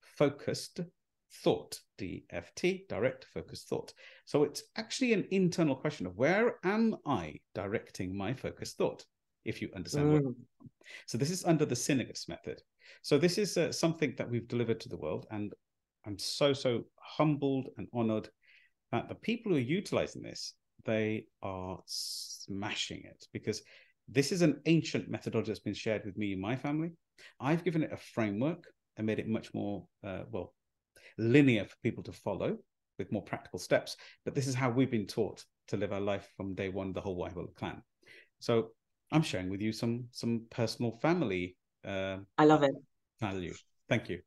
[0.00, 0.80] focused
[1.42, 3.92] thought, DFT, direct focused thought.
[4.24, 9.04] So it's actually an internal question of where am I directing my focused thought,
[9.44, 10.24] if you understand mm.
[10.24, 10.34] what.
[11.06, 12.62] So this is under the Synergus method.
[13.02, 15.52] So this is uh, something that we've delivered to the world, and
[16.06, 18.28] I'm so so humbled and honored
[18.92, 23.60] that the people who are utilizing this they are smashing it because
[24.08, 26.92] this is an ancient methodology that's been shared with me and my family.
[27.40, 28.64] I've given it a framework
[28.96, 30.54] and made it much more uh, well
[31.18, 32.56] linear for people to follow
[32.98, 33.96] with more practical steps.
[34.24, 37.00] But this is how we've been taught to live our life from day one, the
[37.00, 37.82] whole White clan.
[38.40, 38.68] So
[39.12, 41.56] I'm sharing with you some some personal family.
[41.86, 42.72] Uh, I love it.
[43.20, 43.54] Value.
[43.88, 44.20] Thank you.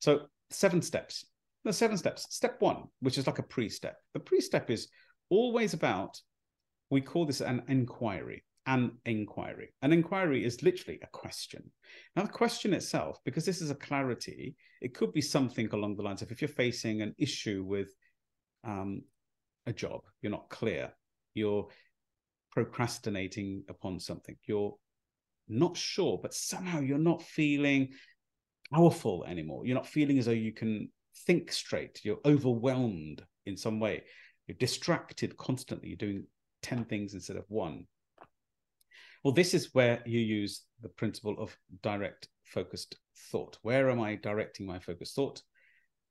[0.00, 1.26] So seven steps.
[1.64, 2.26] The seven steps.
[2.30, 3.96] Step one, which is like a pre-step.
[4.14, 4.88] The pre-step is
[5.28, 6.18] always about.
[6.88, 9.72] We call this an inquiry an inquiry.
[9.82, 11.70] An inquiry is literally a question.
[12.14, 16.02] Now, the question itself, because this is a clarity, it could be something along the
[16.02, 17.88] lines of if you're facing an issue with
[18.64, 19.02] um,
[19.66, 20.92] a job, you're not clear,
[21.34, 21.68] you're
[22.52, 24.74] procrastinating upon something, you're
[25.48, 27.88] not sure, but somehow you're not feeling
[28.72, 29.66] powerful anymore.
[29.66, 30.90] You're not feeling as though you can
[31.26, 32.00] think straight.
[32.04, 34.04] You're overwhelmed in some way.
[34.46, 35.88] You're distracted constantly.
[35.88, 36.26] You're doing
[36.62, 37.86] 10 things instead of one
[39.22, 42.96] well, this is where you use the principle of direct focused
[43.30, 43.58] thought.
[43.62, 45.42] Where am I directing my focused thought?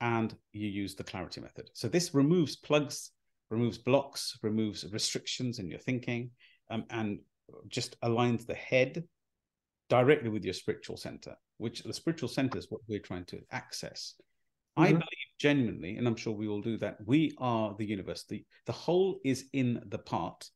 [0.02, 1.70] And you use the clarity method.
[1.74, 3.12] So this removes plugs,
[3.50, 6.32] removes blocks, removes restrictions in your thinking,
[6.70, 7.20] um, and
[7.68, 9.04] just aligns the head
[9.90, 14.14] directly with your spiritual center, which the spiritual center is what we're trying to access.
[14.78, 14.84] Mm-hmm.
[14.84, 18.24] I believe genuinely, and I'm sure we all do that, we are the universe.
[18.30, 20.48] The, the whole is in the part,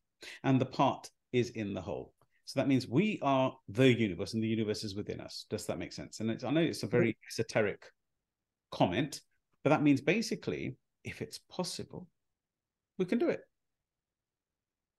[0.44, 2.14] and the part is in the whole.
[2.44, 5.46] So that means we are the universe and the universe is within us.
[5.48, 6.20] Does that make sense?
[6.20, 7.84] And I know it's a very esoteric
[8.70, 9.20] comment,
[9.62, 12.06] but that means basically, if it's possible,
[12.98, 13.40] we can do it.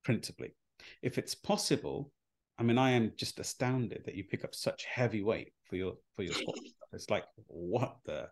[0.03, 0.55] Principally.
[1.01, 2.12] If it's possible,
[2.58, 5.93] I mean, I am just astounded that you pick up such heavy weight for your
[6.15, 6.60] for your sport.
[6.93, 8.29] It's like, what the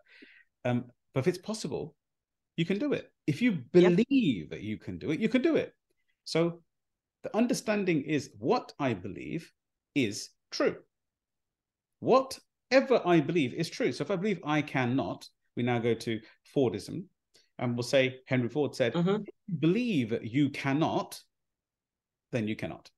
[0.64, 1.94] um, but if it's possible,
[2.56, 3.12] you can do it.
[3.26, 5.74] If you believe that you can do it, you can do it.
[6.24, 6.62] So
[7.24, 9.50] the understanding is what I believe
[9.94, 10.76] is true.
[12.00, 13.92] Whatever I believe is true.
[13.92, 16.20] So if I believe I cannot, we now go to
[16.54, 17.04] Fordism
[17.58, 19.22] and we'll say Henry Ford said, mm-hmm.
[19.58, 21.18] believe you cannot,
[22.30, 22.90] then you cannot.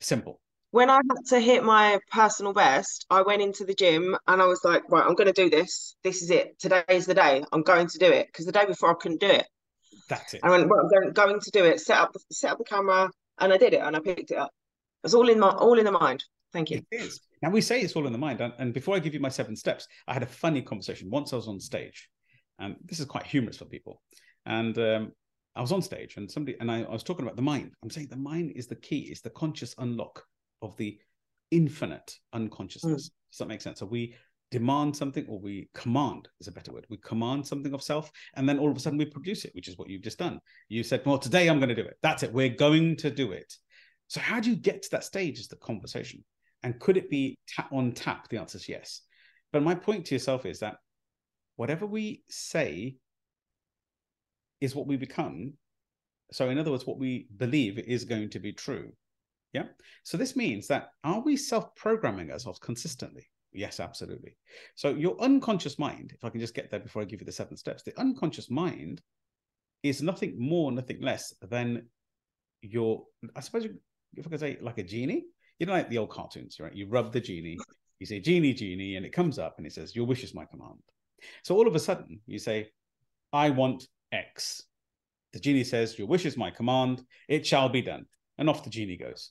[0.00, 0.40] Simple.
[0.70, 4.46] When I had to hit my personal best, I went into the gym and I
[4.46, 5.94] was like, right, I'm going to do this.
[6.02, 6.58] This is it.
[6.58, 7.44] Today is the day.
[7.52, 8.26] I'm going to do it.
[8.26, 9.46] Because the day before I couldn't do it.
[10.08, 10.40] That's it.
[10.42, 11.80] I went, well, I'm going, to do it.
[11.80, 14.50] Set up, set up the camera, and I did it, and I picked it up.
[15.02, 16.24] It's all in my, all in the mind.
[16.52, 16.82] Thank you.
[16.90, 17.20] It is.
[17.42, 19.28] Now we say it's all in the mind, and, and before I give you my
[19.28, 21.32] seven steps, I had a funny conversation once.
[21.32, 22.08] I was on stage,
[22.58, 24.00] and this is quite humorous for people.
[24.46, 25.12] And um,
[25.56, 27.72] I was on stage, and somebody and I, I was talking about the mind.
[27.82, 29.08] I'm saying the mind is the key.
[29.10, 30.24] It's the conscious unlock
[30.62, 30.98] of the
[31.50, 33.08] infinite unconsciousness.
[33.08, 33.12] Mm.
[33.30, 33.80] Does that make sense?
[33.80, 34.14] So we
[34.58, 38.48] demand something or we command is a better word we command something of self and
[38.48, 40.38] then all of a sudden we produce it which is what you've just done
[40.68, 43.32] you said well today i'm going to do it that's it we're going to do
[43.32, 43.50] it
[44.08, 45.38] So how do you get to that stage?
[45.38, 46.24] Is the conversation,
[46.62, 48.28] and could it be tap on tap?
[48.28, 49.02] The answer is yes.
[49.52, 50.76] But my point to yourself is that
[51.56, 52.96] whatever we say
[54.60, 55.54] is what we become.
[56.32, 58.92] So, in other words, what we believe is going to be true.
[59.52, 59.66] Yeah.
[60.02, 63.28] So, this means that are we self programming ourselves consistently?
[63.54, 64.36] Yes, absolutely.
[64.74, 67.32] So, your unconscious mind, if I can just get there before I give you the
[67.32, 69.00] seven steps, the unconscious mind
[69.84, 71.86] is nothing more, nothing less than
[72.62, 73.04] your,
[73.36, 73.66] I suppose,
[74.16, 75.26] if I could say, like a genie,
[75.60, 76.74] you know, like the old cartoons, right?
[76.74, 77.56] You rub the genie,
[78.00, 80.44] you say, Genie, Genie, and it comes up and it says, Your wish is my
[80.44, 80.80] command.
[81.44, 82.70] So, all of a sudden, you say,
[83.32, 84.64] I want X.
[85.32, 88.06] The genie says, Your wish is my command, it shall be done.
[88.36, 89.30] And off the genie goes.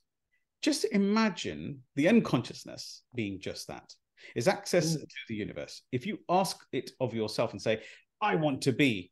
[0.61, 3.93] Just imagine the unconsciousness being just that
[4.35, 5.01] is access mm.
[5.01, 5.81] to the universe.
[5.91, 7.81] If you ask it of yourself and say,
[8.21, 9.11] I want to be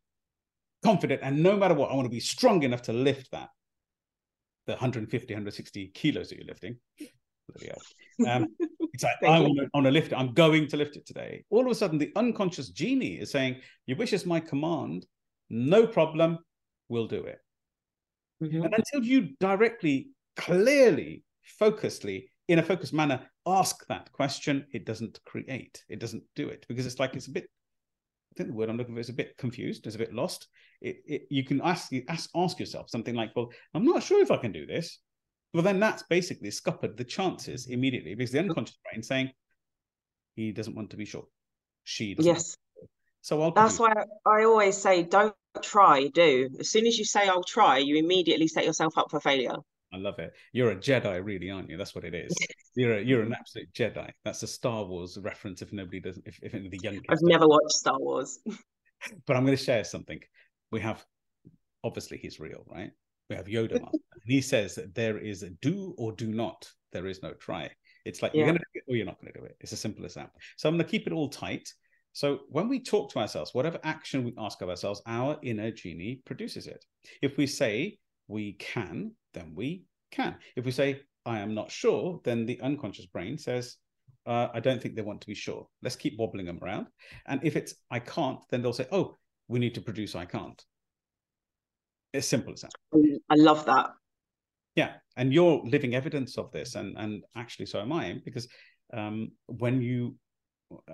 [0.84, 3.50] confident, and no matter what, I want to be strong enough to lift that,
[4.68, 6.78] the 150, 160 kilos that you're lifting.
[8.28, 8.48] Um,
[8.94, 10.16] it's like, I want to, I want to lift it.
[10.16, 11.44] I'm going to lift it today.
[11.50, 15.06] All of a sudden, the unconscious genie is saying, Your wish is my command
[15.52, 16.40] no problem,
[16.88, 17.40] we'll do it.
[18.42, 18.64] Mm-hmm.
[18.64, 21.24] And until you directly, clearly,
[21.60, 26.66] focusedly, in a focused manner, ask that question, it doesn't create, it doesn't do it
[26.68, 27.46] because it's like it's a bit.
[27.46, 30.48] I think the word I'm looking for is a bit confused, it's a bit lost.
[30.82, 34.32] It, it, you can ask, ask ask yourself something like, "Well, I'm not sure if
[34.32, 35.00] I can do this."
[35.54, 39.32] Well, then that's basically scuppered the chances immediately because the unconscious brain saying
[40.36, 41.26] he doesn't want to be sure.
[41.86, 42.34] She doesn't.
[42.34, 42.58] Yes.
[43.22, 43.52] So I'll.
[43.52, 43.94] That's why
[44.26, 46.50] I always say, don't try, do.
[46.60, 49.56] As soon as you say I'll try, you immediately set yourself up for failure.
[49.94, 50.34] I love it.
[50.54, 51.78] You're a Jedi, really, aren't you?
[51.78, 52.34] That's what it is.
[52.76, 54.10] You're a, you're an absolute Jedi.
[54.24, 55.62] That's a Star Wars reference.
[55.62, 58.40] If nobody doesn't, if, if the young I've never watched Star Wars.
[59.28, 60.22] but I'm going to share something.
[60.72, 61.04] We have,
[61.84, 62.92] obviously, he's real, right?
[63.30, 63.88] We have Yoda, and
[64.26, 66.66] he says that there is a do or do not.
[66.94, 67.70] There is no try.
[68.06, 68.38] It's like yeah.
[68.38, 69.58] you're going to do it or you're not going to do it.
[69.60, 70.32] It's as simple as that.
[70.56, 71.68] So I'm going to keep it all tight.
[72.14, 76.22] So when we talk to ourselves, whatever action we ask of ourselves, our inner genie
[76.26, 76.86] produces it.
[77.22, 78.00] If we say
[78.32, 80.36] we can, then we can.
[80.56, 83.78] If we say I am not sure, then the unconscious brain says,
[84.26, 85.68] uh, I don't think they want to be sure.
[85.82, 86.88] Let's keep wobbling them around.
[87.28, 89.18] And if it's I can't, then they'll say, oh,
[89.48, 90.64] we need to produce I can't.
[92.14, 92.72] It's simple as that.
[93.30, 93.92] I love that.
[94.76, 94.94] Yeah.
[95.18, 96.76] And you're living evidence of this.
[96.76, 98.48] And and actually so am I, because
[98.94, 100.16] um, when you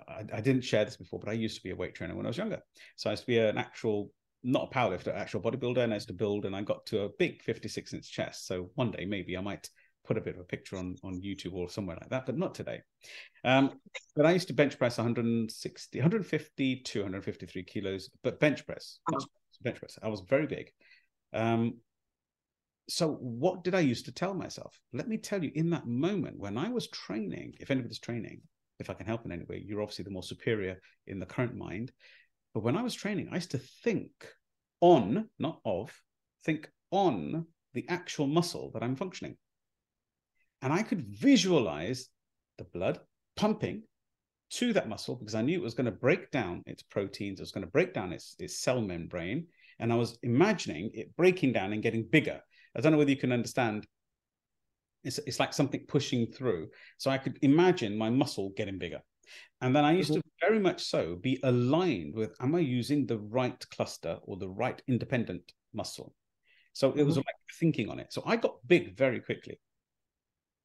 [0.08, 2.26] I, I, didn't share this before, but I used to be a weight trainer when
[2.26, 2.62] I was younger.
[2.96, 4.12] So I used to be an actual,
[4.44, 7.10] not a powerlifter, actual bodybuilder, and I used to build, and I got to a
[7.10, 8.48] big 56 inch chest.
[8.48, 9.70] So one day maybe I might
[10.06, 12.56] put a bit of a picture on on YouTube or somewhere like that, but not
[12.56, 12.82] today.
[13.44, 13.80] Um,
[14.16, 19.64] but I used to bench press 160, 150, 253 kilos, but bench press, bench, oh.
[19.64, 20.00] bench press.
[20.02, 20.72] I was very big.
[21.34, 21.76] Um,
[22.90, 24.80] so what did I used to tell myself?
[24.94, 28.42] Let me tell you, in that moment when I was training, if anybody's training,
[28.80, 31.56] if I can help in any way, you're obviously the more superior in the current
[31.56, 31.92] mind.
[32.54, 34.12] But when I was training, I used to think
[34.82, 35.94] on, not of,
[36.46, 39.38] think on the actual muscle that I'm functioning.
[40.62, 42.08] And I could visualize
[42.58, 43.00] the blood
[43.36, 43.84] pumping
[44.50, 47.44] to that muscle because I knew it was going to break down its proteins, it
[47.44, 49.48] was going to break down its, its cell membrane.
[49.80, 52.42] And I was imagining it breaking down and getting bigger.
[52.76, 53.86] I don't know whether you can understand
[55.04, 56.70] it's, it's like something pushing through.
[56.98, 59.02] So I could imagine my muscle getting bigger.
[59.62, 60.20] And then I used mm-hmm.
[60.20, 64.50] to very much so be aligned with am I using the right cluster or the
[64.50, 66.14] right independent muscle?
[66.74, 67.22] So it was mm-hmm.
[67.22, 68.14] like thinking on it.
[68.14, 69.60] So I got big very quickly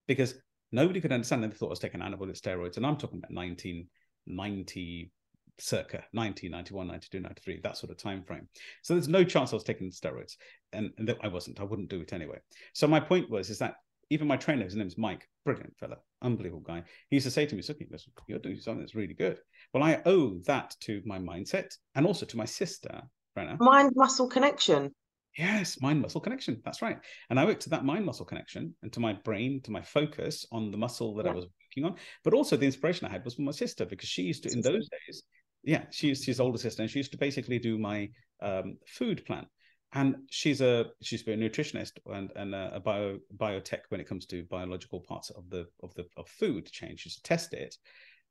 [0.07, 0.35] because
[0.71, 1.43] nobody could understand.
[1.43, 2.77] That they thought I was taking anabolic steroids.
[2.77, 5.11] And I'm talking about 1990,
[5.59, 8.47] circa 1991, 92, 93, that sort of time frame.
[8.83, 10.37] So there's no chance I was taking steroids.
[10.73, 11.61] And, and I wasn't.
[11.61, 12.39] I wouldn't do it anyway.
[12.75, 13.77] So my point was is that
[14.13, 16.83] even my trainer, his name's Mike, brilliant fella, unbelievable guy.
[17.09, 19.39] He used to say to me, Sukhi, listen, you're doing something that's really good.
[19.73, 23.01] Well, I owe that to my mindset and also to my sister,
[23.37, 23.59] Brenna.
[23.59, 24.95] Mind muscle connection.
[25.39, 26.61] Yes, mind muscle connection.
[26.63, 26.99] That's right.
[27.31, 30.45] And I worked to that mind muscle connection and to my brain, to my focus
[30.53, 31.33] on the muscle that yeah.
[31.33, 31.97] I was working on.
[32.23, 34.61] But also the inspiration I had was from my sister because she used to, in
[34.61, 35.23] those days,
[35.65, 38.11] yeah, she's his older sister, and she used to basically do my
[38.43, 39.47] um, food plan
[39.95, 44.25] and she's a she's been a nutritionist and, and a, bio biotech when it comes
[44.27, 46.97] to biological parts of the of the of food chain.
[46.97, 47.77] She's test it,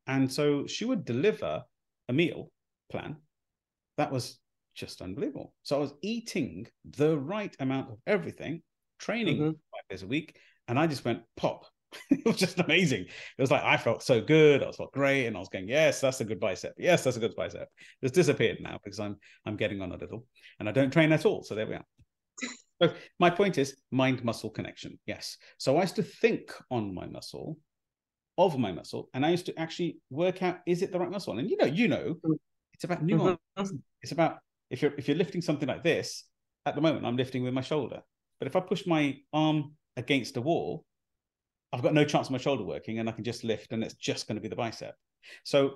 [0.08, 1.64] and so she would deliver
[2.10, 2.52] a meal
[2.90, 3.18] plan
[3.98, 4.40] that was
[4.74, 5.54] just unbelievable.
[5.64, 8.62] So I was eating the right amount of everything,
[9.00, 9.50] training mm-hmm.
[9.50, 10.38] five days a week,
[10.68, 11.66] and I just went pop.
[12.10, 13.02] it was just amazing.
[13.02, 14.64] It was like I felt so good.
[14.64, 16.74] I was felt great, and I was going, "Yes, that's a good bicep.
[16.78, 17.68] Yes, that's a good bicep."
[18.02, 20.26] It's disappeared now because I'm I'm getting on a little,
[20.60, 21.44] and I don't train at all.
[21.44, 21.86] So there we are.
[22.82, 24.98] So my point is mind muscle connection.
[25.06, 25.38] Yes.
[25.58, 27.58] So I used to think on my muscle,
[28.38, 31.38] of my muscle, and I used to actually work out is it the right muscle?
[31.38, 32.36] And you know, you know, mm.
[32.74, 33.40] it's about nuance.
[33.58, 33.76] Mm-hmm.
[34.02, 34.38] It's about
[34.70, 36.24] if you're if you're lifting something like this,
[36.66, 38.02] at the moment I'm lifting with my shoulder.
[38.40, 40.86] But if I push my arm against a wall,
[41.74, 43.94] I've got no chance of my shoulder working and I can just lift and it's
[43.94, 44.96] just going to be the bicep.
[45.44, 45.76] So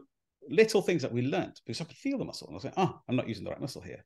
[0.49, 2.73] little things that we learned because I could feel the muscle and I was like,
[2.77, 4.03] oh, I'm not using the right muscle here.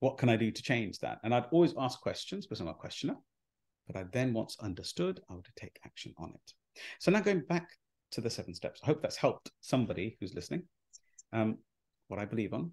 [0.00, 1.18] What can I do to change that?
[1.22, 3.16] And I'd always ask questions because I'm a questioner.
[3.86, 6.52] But I then, once understood, I would take action on it.
[7.00, 7.68] So now going back
[8.12, 10.62] to the seven steps, I hope that's helped somebody who's listening.
[11.32, 11.58] Um,
[12.08, 12.72] what I believe on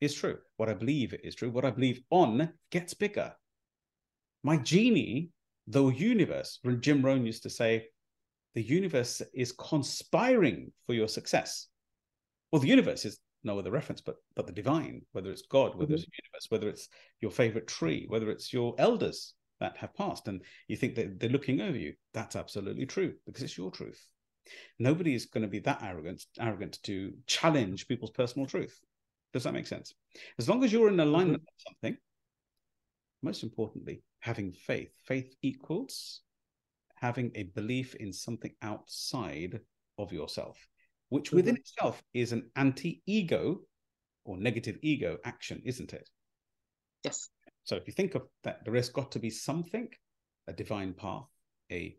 [0.00, 0.38] is true.
[0.56, 1.50] What I believe is true.
[1.50, 3.34] What I believe on gets bigger.
[4.42, 5.30] My genie,
[5.66, 7.86] the universe, when Jim Rohn used to say,
[8.54, 11.68] the universe is conspiring for your success.
[12.52, 15.86] Well, the universe is no other reference but but the divine, whether it's God, whether
[15.86, 15.94] mm-hmm.
[15.94, 16.88] it's the universe, whether it's
[17.20, 21.30] your favorite tree, whether it's your elders that have passed, and you think that they're
[21.30, 21.94] looking over you.
[22.12, 24.02] That's absolutely true because it's your truth.
[24.78, 28.78] Nobody is going to be that arrogant arrogant to challenge people's personal truth.
[29.32, 29.92] Does that make sense?
[30.38, 31.44] As long as you're in alignment mm-hmm.
[31.44, 31.96] with something,
[33.22, 34.90] most importantly, having faith.
[35.04, 36.22] Faith equals
[36.94, 39.60] having a belief in something outside
[39.98, 40.56] of yourself,
[41.10, 41.36] which mm-hmm.
[41.36, 43.60] within itself is an anti ego
[44.24, 46.08] or negative ego action, isn't it?
[47.04, 47.28] Yes.
[47.64, 49.88] So if you think of that, there has got to be something,
[50.48, 51.28] a divine path,
[51.70, 51.94] a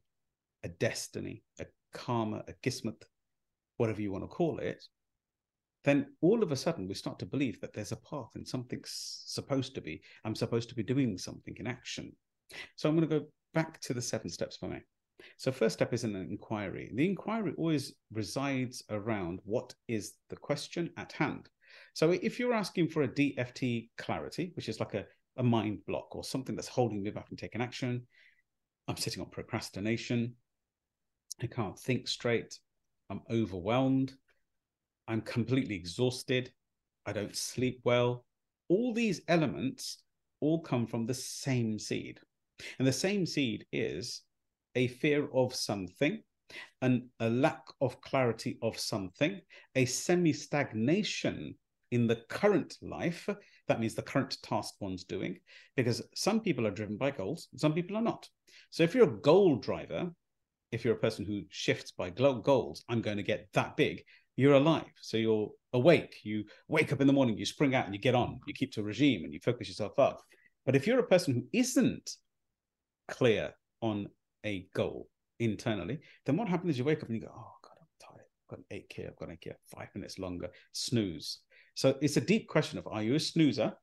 [0.64, 3.06] a destiny, a karma, a kismet,
[3.78, 4.84] whatever you want to call it,
[5.86, 9.24] then all of a sudden we start to believe that there's a path and something's
[9.26, 10.02] supposed to be.
[10.26, 12.12] I'm supposed to be doing something in action.
[12.76, 14.80] So I'm going to go back to the seven steps for me.
[15.38, 16.92] So, first step is an inquiry.
[16.94, 21.50] The inquiry always resides around what is the question at hand.
[21.94, 25.06] So, if you're asking for a DFT clarity, which is like a,
[25.38, 28.06] a mind block or something that's holding me back from taking action,
[28.88, 30.36] I'm sitting on procrastination,
[31.42, 32.60] I can't think straight,
[33.10, 34.14] I'm overwhelmed,
[35.08, 36.52] I'm completely exhausted,
[37.06, 38.26] I don't sleep well.
[38.70, 40.04] All these elements
[40.42, 42.20] all come from the same seed.
[42.80, 44.22] And the same seed is
[44.76, 46.22] a fear of something,
[46.82, 49.42] and a lack of clarity of something,
[49.76, 51.56] a semi stagnation
[51.92, 53.28] in the current life.
[53.68, 55.38] That means the current task one's doing,
[55.76, 58.28] because some people are driven by goals, some people are not.
[58.70, 60.12] So if you're a goal driver,
[60.72, 64.04] if you're a person who shifts by goals, I'm going to get that big,
[64.36, 64.84] you're alive.
[65.02, 66.18] So you're awake.
[66.24, 68.40] You wake up in the morning, you spring out and you get on.
[68.48, 70.22] You keep to a regime and you focus yourself up.
[70.66, 72.10] But if you're a person who isn't
[73.08, 74.08] clear on
[74.46, 75.08] a goal
[75.40, 78.26] internally, then what happens is you wake up and you go, oh God, I'm tired.
[78.26, 79.08] I've got an ache here.
[79.10, 79.58] I've got an ache here.
[79.76, 80.50] Five minutes longer.
[80.72, 81.40] Snooze.
[81.76, 83.74] So it's a deep question of are you a snoozer,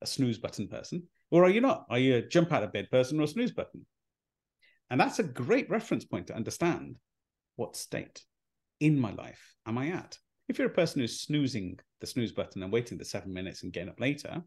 [0.00, 1.86] a snooze button person, or are you not?
[1.90, 3.86] Are you a jump out of bed person or a snooze button?
[4.90, 6.96] And that's a great reference point to understand
[7.56, 8.22] what state
[8.82, 10.18] in my life am I at?
[10.48, 13.72] If you're a person who's snoozing the snooze button and waiting the seven minutes and
[13.72, 14.42] getting up later,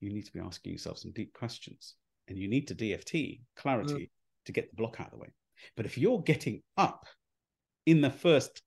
[0.00, 1.94] you need to be asking yourself some deep questions
[2.28, 4.08] and you need to DFT clarity mm
[4.44, 5.28] to get the block out of the way.
[5.76, 7.04] But if you're getting up
[7.84, 8.62] in the first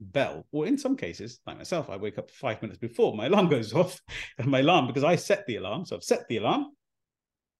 [0.00, 3.50] bell, or in some cases, like myself, I wake up five minutes before my alarm
[3.50, 4.00] goes off,
[4.38, 5.84] and my alarm because I set the alarm.
[5.84, 6.68] So I've set the alarm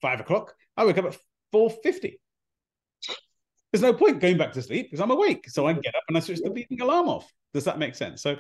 [0.00, 0.54] five o'clock.
[0.78, 1.18] I wake up at
[1.52, 2.18] four fifty.
[3.72, 5.48] There's no point going back to sleep because I'm awake.
[5.50, 7.30] So I get up and I switch the bleeding alarm off.
[7.52, 8.22] Does that make sense?
[8.22, 8.36] So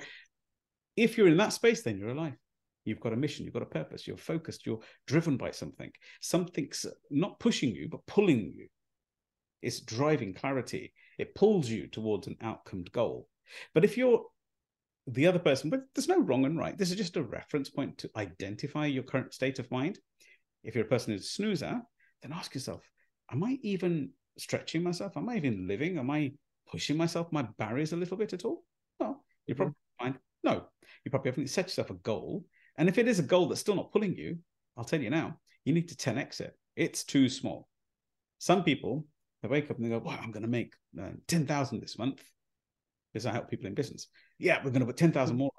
[0.96, 2.36] if you're in that space, then you're alive.
[2.84, 5.90] You've got a mission, you've got a purpose, you're focused, you're driven by something.
[6.22, 8.68] Something's not pushing you, but pulling you.
[9.60, 10.94] It's driving clarity.
[11.18, 13.28] It pulls you towards an outcome goal.
[13.74, 14.22] But if you're
[15.06, 16.76] the other person, but there's no wrong and right.
[16.76, 19.98] This is just a reference point to identify your current state of mind.
[20.64, 21.80] If you're a person who's a snoozer,
[22.22, 22.88] then ask yourself,
[23.30, 25.16] am I even stretching myself?
[25.16, 25.98] Am I even living?
[25.98, 26.32] Am I
[26.70, 28.64] pushing myself, my barriers a little bit at all?
[29.00, 29.20] No.
[29.46, 30.04] You probably mm-hmm.
[30.04, 30.64] find no.
[31.04, 32.44] You probably haven't set yourself a goal.
[32.76, 34.38] And if it is a goal that's still not pulling you,
[34.76, 36.56] I'll tell you now, you need to 10x it.
[36.76, 37.68] It's too small.
[38.38, 39.04] Some people
[39.42, 41.98] they wake up and they go, "Wow, I'm going to make uh, ten thousand this
[41.98, 42.22] month
[43.12, 44.08] because I help people in business."
[44.38, 45.50] Yeah, we're going to put ten thousand more,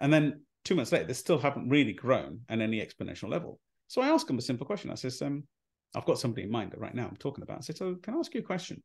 [0.00, 3.60] and then two months later, they still haven't really grown at any exponential level.
[3.88, 4.90] So I ask them a simple question.
[4.90, 5.44] I says, um,
[5.94, 8.14] "I've got somebody in mind that right now I'm talking about." I said, "So can
[8.14, 8.82] I ask you a question?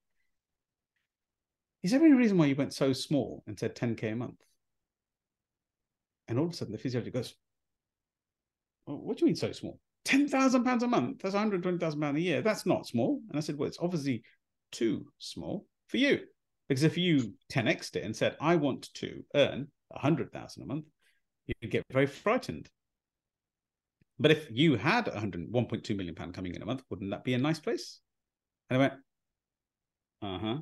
[1.84, 4.42] Is there any reason why you went so small and said 10k a month?"
[6.28, 7.36] And all of a sudden, the physiologist goes,
[8.86, 11.20] well, "What do you mean so small?" ten thousand pounds a month.
[11.20, 12.42] That's one hundred twenty thousand pounds a year.
[12.42, 13.22] That's not small.
[13.30, 14.24] And I said, well, it's obviously
[14.72, 16.22] too small for you.
[16.68, 20.86] Because if you 10xed it and said, I want to earn 100,000 a month,
[21.48, 22.70] you'd get very frightened.
[24.20, 27.34] But if you had 100, 1.2 million pound coming in a month, wouldn't that be
[27.34, 28.00] a nice place?
[28.70, 28.94] And I went,
[30.22, 30.58] uh huh.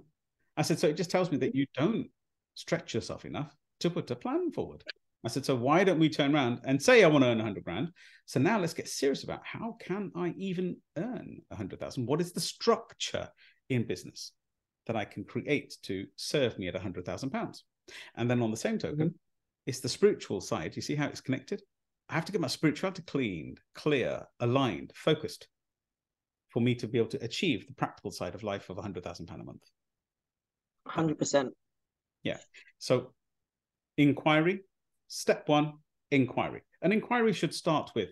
[0.56, 2.10] I said, so it just tells me that you don't
[2.56, 4.84] stretch yourself enough to put a plan forward.
[5.24, 7.64] I said, so why don't we turn around and say I want to earn 100
[7.64, 7.92] grand?
[8.26, 12.06] So now let's get serious about how can I even earn 100,000?
[12.06, 13.28] What is the structure
[13.70, 14.32] in business
[14.86, 17.64] that I can create to serve me at 100,000 pounds?
[18.16, 19.16] And then on the same token, mm-hmm.
[19.66, 20.76] it's the spiritual side.
[20.76, 21.62] You see how it's connected?
[22.10, 25.48] I have to get my spirituality cleaned, clear, aligned, focused
[26.50, 29.42] for me to be able to achieve the practical side of life of 100,000 pound
[29.42, 29.64] a month.
[30.88, 31.50] 100%.
[32.24, 32.38] Yeah.
[32.80, 33.14] So
[33.98, 34.62] inquiry,
[35.08, 35.74] step one,
[36.12, 36.64] inquiry.
[36.82, 38.10] An inquiry should start with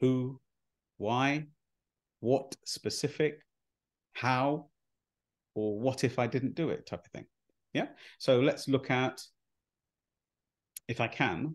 [0.00, 0.40] who,
[0.98, 1.46] why,
[2.20, 3.40] what specific,
[4.14, 4.66] how,
[5.54, 7.26] or what if I didn't do it type of thing.
[7.72, 7.86] Yeah.
[8.18, 9.22] So let's look at,
[10.88, 11.54] if I can,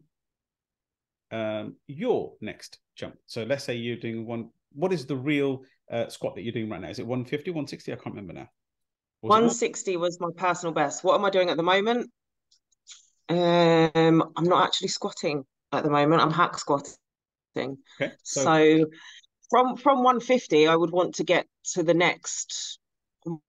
[1.32, 3.15] um, your next jump.
[3.25, 4.49] So let's say you're doing one.
[4.73, 6.89] What is the real uh, squat that you're doing right now?
[6.89, 7.91] Is it 150, 160?
[7.91, 8.47] I can't remember now.
[9.21, 11.03] Was 160 was my personal best.
[11.03, 12.09] What am I doing at the moment?
[13.29, 16.21] Um, I'm not actually squatting at the moment.
[16.21, 16.95] I'm hack squatting.
[17.55, 18.13] Okay.
[18.23, 18.86] So, so
[19.49, 22.79] from from 150, I would want to get to the next,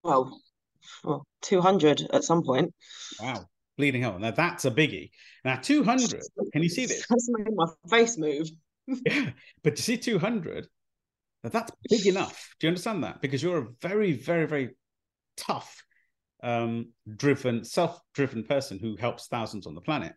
[0.03, 0.41] well,
[1.05, 2.75] well 200 at some point.
[3.21, 3.47] Wow
[3.77, 4.19] bleeding hell.
[4.19, 5.11] Now that's a biggie.
[5.45, 6.21] Now 200,
[6.53, 7.07] can you see this?
[7.09, 8.49] That's made my face move.
[9.07, 9.31] yeah,
[9.63, 10.67] but to see 200,
[11.45, 12.55] now that's big enough.
[12.59, 13.21] Do you understand that?
[13.21, 14.71] Because you're a very, very, very
[15.37, 15.85] tough,
[16.43, 20.15] um, driven, self-driven person who helps thousands on the planet.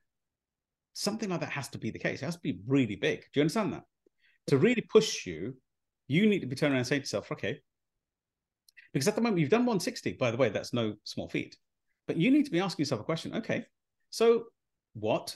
[0.93, 2.22] Something like that has to be the case.
[2.22, 3.20] It has to be really big.
[3.20, 3.84] Do you understand that?
[4.47, 5.56] To really push you,
[6.08, 7.60] you need to be turning around and saying to yourself, okay,
[8.95, 10.14] because at the moment you've done 160.
[10.14, 11.58] By the way, that's no small feat.
[12.08, 13.36] But you need to be asking yourself a question.
[13.36, 13.66] Okay,
[14.10, 14.45] so
[14.93, 15.36] what?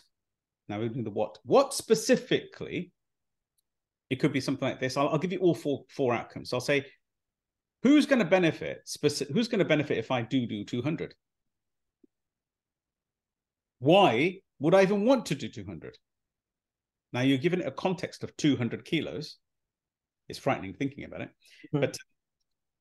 [0.68, 1.40] Now we're doing the what.
[1.44, 2.92] What specifically?
[4.10, 4.98] It could be something like this.
[4.98, 6.54] I'll, I'll give you all four four outcomes.
[6.54, 6.86] I'll say,
[7.84, 8.82] who's going to benefit?
[8.86, 11.14] Specific, who's going to benefit if I do do 200?
[13.80, 15.98] Why would I even want to do 200?
[17.14, 19.38] Now you're given it a context of 200 kilos.
[20.28, 21.30] It's frightening thinking about it,
[21.74, 21.80] mm-hmm.
[21.80, 21.98] but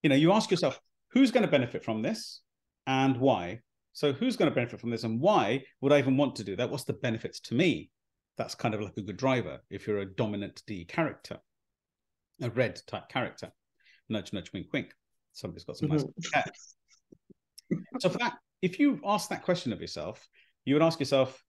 [0.02, 0.80] you know, you ask yourself,
[1.12, 2.42] who's going to benefit from this,
[2.86, 3.60] and why?
[3.98, 6.54] So who's going to benefit from this and why would I even want to do
[6.54, 6.70] that?
[6.70, 7.90] What's the benefits to me?
[8.36, 11.38] That's kind of like a good driver if you're a dominant D character,
[12.40, 13.50] a red type character.
[14.08, 14.94] Nudge, nudge, wink, wink.
[15.32, 17.78] Somebody's got some nice mm-hmm.
[17.98, 20.24] So for that, if you ask that question of yourself,
[20.64, 21.42] you would ask yourself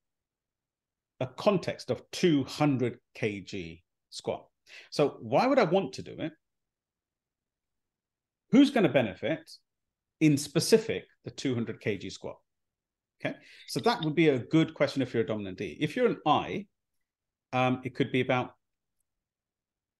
[1.19, 3.79] a context of 200 kg
[4.09, 4.47] squat.
[4.89, 6.31] So why would I want to do it?
[8.49, 9.47] Who's going to benefit?
[10.19, 12.37] In specific the 200 kg squat.
[13.23, 13.35] Okay,
[13.67, 15.77] so that would be a good question if you're a dominant D.
[15.79, 16.67] If you're an I,
[17.51, 18.53] um, it could be about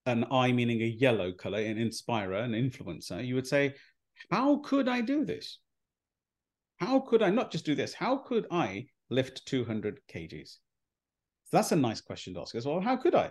[0.06, 3.24] an I meaning a yellow color, an inspirer, an influencer.
[3.24, 3.74] You would say,
[4.30, 5.58] How could I do this?
[6.78, 7.92] How could I not just do this?
[7.92, 10.48] How could I lift 200 kgs?
[11.44, 12.80] So that's a nice question to ask as well.
[12.80, 13.30] How could I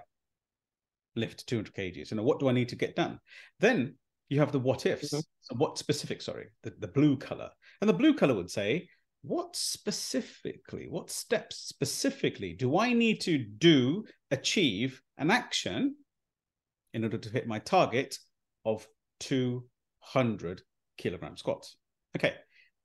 [1.16, 2.12] lift 200 kgs?
[2.12, 3.20] You know, what do I need to get done?
[3.60, 3.96] Then
[4.30, 5.10] you have the what ifs.
[5.10, 5.20] Mm-hmm.
[5.42, 7.50] So what specific, sorry, the, the blue color.
[7.82, 8.88] And the blue color would say,
[9.22, 15.96] what specifically, what steps specifically do I need to do, achieve an action
[16.94, 18.18] in order to hit my target
[18.66, 18.88] of
[19.22, 20.62] 200
[20.98, 21.76] kilogram squats?
[22.16, 22.36] Okay.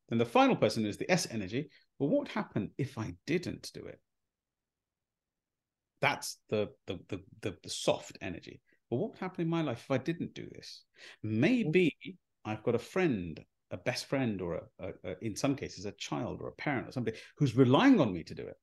[0.08, 1.70] Then the final person is the S energy.
[1.98, 4.00] Well, what happened if I didn't do it?
[6.00, 8.60] That's the the the, the, the soft energy.
[8.94, 10.84] But what would happen in my life if I didn't do this?
[11.26, 11.40] Mm-hmm.
[11.40, 11.96] Maybe
[12.44, 15.90] I've got a friend, a best friend, or a, a, a, in some cases, a
[15.90, 18.54] child or a parent or somebody who's relying on me to do it.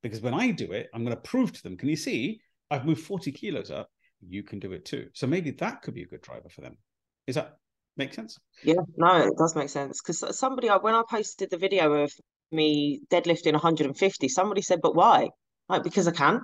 [0.00, 2.86] Because when I do it, I'm going to prove to them, can you see, I've
[2.86, 3.90] moved 40 kilos up.
[4.20, 5.08] You can do it too.
[5.14, 6.78] So maybe that could be a good driver for them.
[7.26, 7.56] Is that
[7.96, 8.38] make sense?
[8.62, 10.00] Yeah, no, it does make sense.
[10.00, 12.12] Because somebody, when I posted the video of
[12.52, 15.30] me deadlifting 150, somebody said, but why?
[15.68, 16.42] Like, because I can.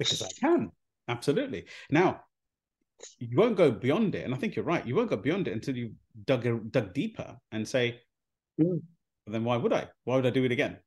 [0.00, 0.72] Because I can.
[1.06, 1.66] Absolutely.
[1.90, 2.22] Now,
[3.18, 4.24] you won't go beyond it.
[4.24, 4.86] And I think you're right.
[4.86, 5.92] You won't go beyond it until you
[6.26, 8.00] dug dug deeper and say,
[8.60, 8.80] mm.
[9.26, 9.88] then why would I?
[10.04, 10.78] Why would I do it again?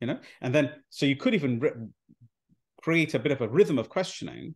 [0.00, 1.72] You know, and then so you could even re-
[2.82, 4.54] create a bit of a rhythm of questioning,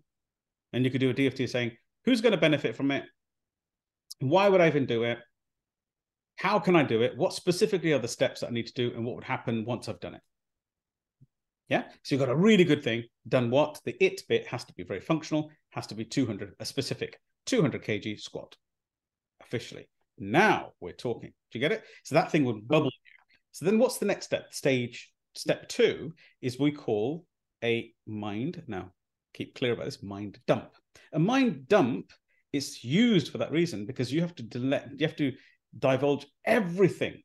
[0.72, 1.72] and you could do a DFT saying,
[2.04, 3.04] who's going to benefit from it?
[4.20, 5.18] Why would I even do it?
[6.36, 7.16] How can I do it?
[7.16, 9.88] What specifically are the steps that I need to do, and what would happen once
[9.88, 10.20] I've done it?
[11.68, 11.84] Yeah.
[12.02, 13.04] So you've got a really good thing.
[13.28, 13.80] Done what?
[13.84, 17.82] The it bit has to be very functional, has to be 200, a specific 200
[17.82, 18.56] kg squat
[19.40, 19.88] officially.
[20.18, 21.32] Now we're talking.
[21.50, 21.84] Do you get it?
[22.04, 22.90] So that thing would bubble.
[23.52, 24.52] So then what's the next step?
[24.52, 27.24] Stage step two is we call
[27.62, 28.62] a mind.
[28.66, 28.92] Now,
[29.34, 30.70] keep clear about this mind dump.
[31.12, 32.12] A mind dump
[32.52, 35.32] is used for that reason because you have to delete, you have to
[35.78, 37.22] divulge everything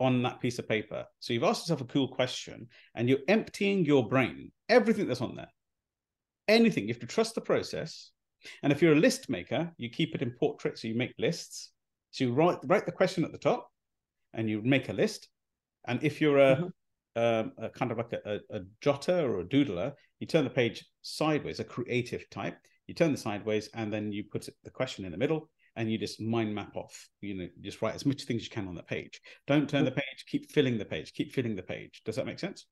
[0.00, 1.04] on that piece of paper.
[1.20, 5.36] So you've asked yourself a cool question and you're emptying your brain, everything that's on
[5.36, 5.52] there.
[6.48, 6.84] Anything.
[6.84, 8.10] You have to trust the process.
[8.62, 10.78] And if you're a list maker, you keep it in portrait.
[10.78, 11.70] So you make lists.
[12.10, 13.68] So you write, write the question at the top
[14.34, 15.28] and you make a list.
[15.86, 17.22] And if you're a, mm-hmm.
[17.22, 20.50] um, a kind of like a, a, a jotter or a doodler, you turn the
[20.50, 22.58] page sideways, a creative type.
[22.86, 25.98] You turn the sideways and then you put the question in the middle and you
[25.98, 27.08] just mind map off.
[27.20, 29.20] You know, just write as much things as you can on that page.
[29.46, 29.86] Don't turn mm.
[29.86, 30.24] the page.
[30.26, 31.12] Keep filling the page.
[31.12, 32.02] Keep filling the page.
[32.04, 32.66] Does that make sense?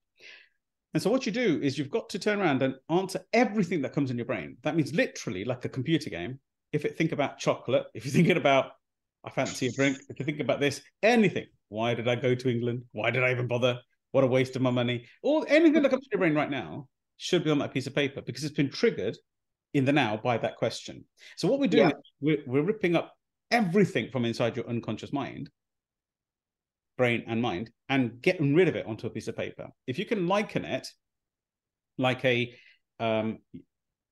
[0.94, 3.94] And so what you do is you've got to turn around and answer everything that
[3.94, 4.58] comes in your brain.
[4.62, 6.38] That means literally like a computer game.
[6.72, 8.72] If it think about chocolate, if you're thinking about
[9.24, 11.46] I fancy a drink, if you think about this, anything.
[11.68, 12.82] Why did I go to England?
[12.92, 13.78] Why did I even bother?
[14.10, 15.06] What a waste of my money.
[15.22, 17.94] Or anything that comes to your brain right now should be on that piece of
[17.94, 19.16] paper because it's been triggered
[19.74, 21.04] in the now by that question.
[21.36, 21.96] So what we're doing yeah.
[22.20, 23.14] we're, we're ripping up
[23.50, 25.50] everything from inside your unconscious mind,
[26.96, 29.68] brain and mind, and getting rid of it onto a piece of paper.
[29.86, 30.88] If you can liken it
[31.98, 32.54] like a
[33.00, 33.38] um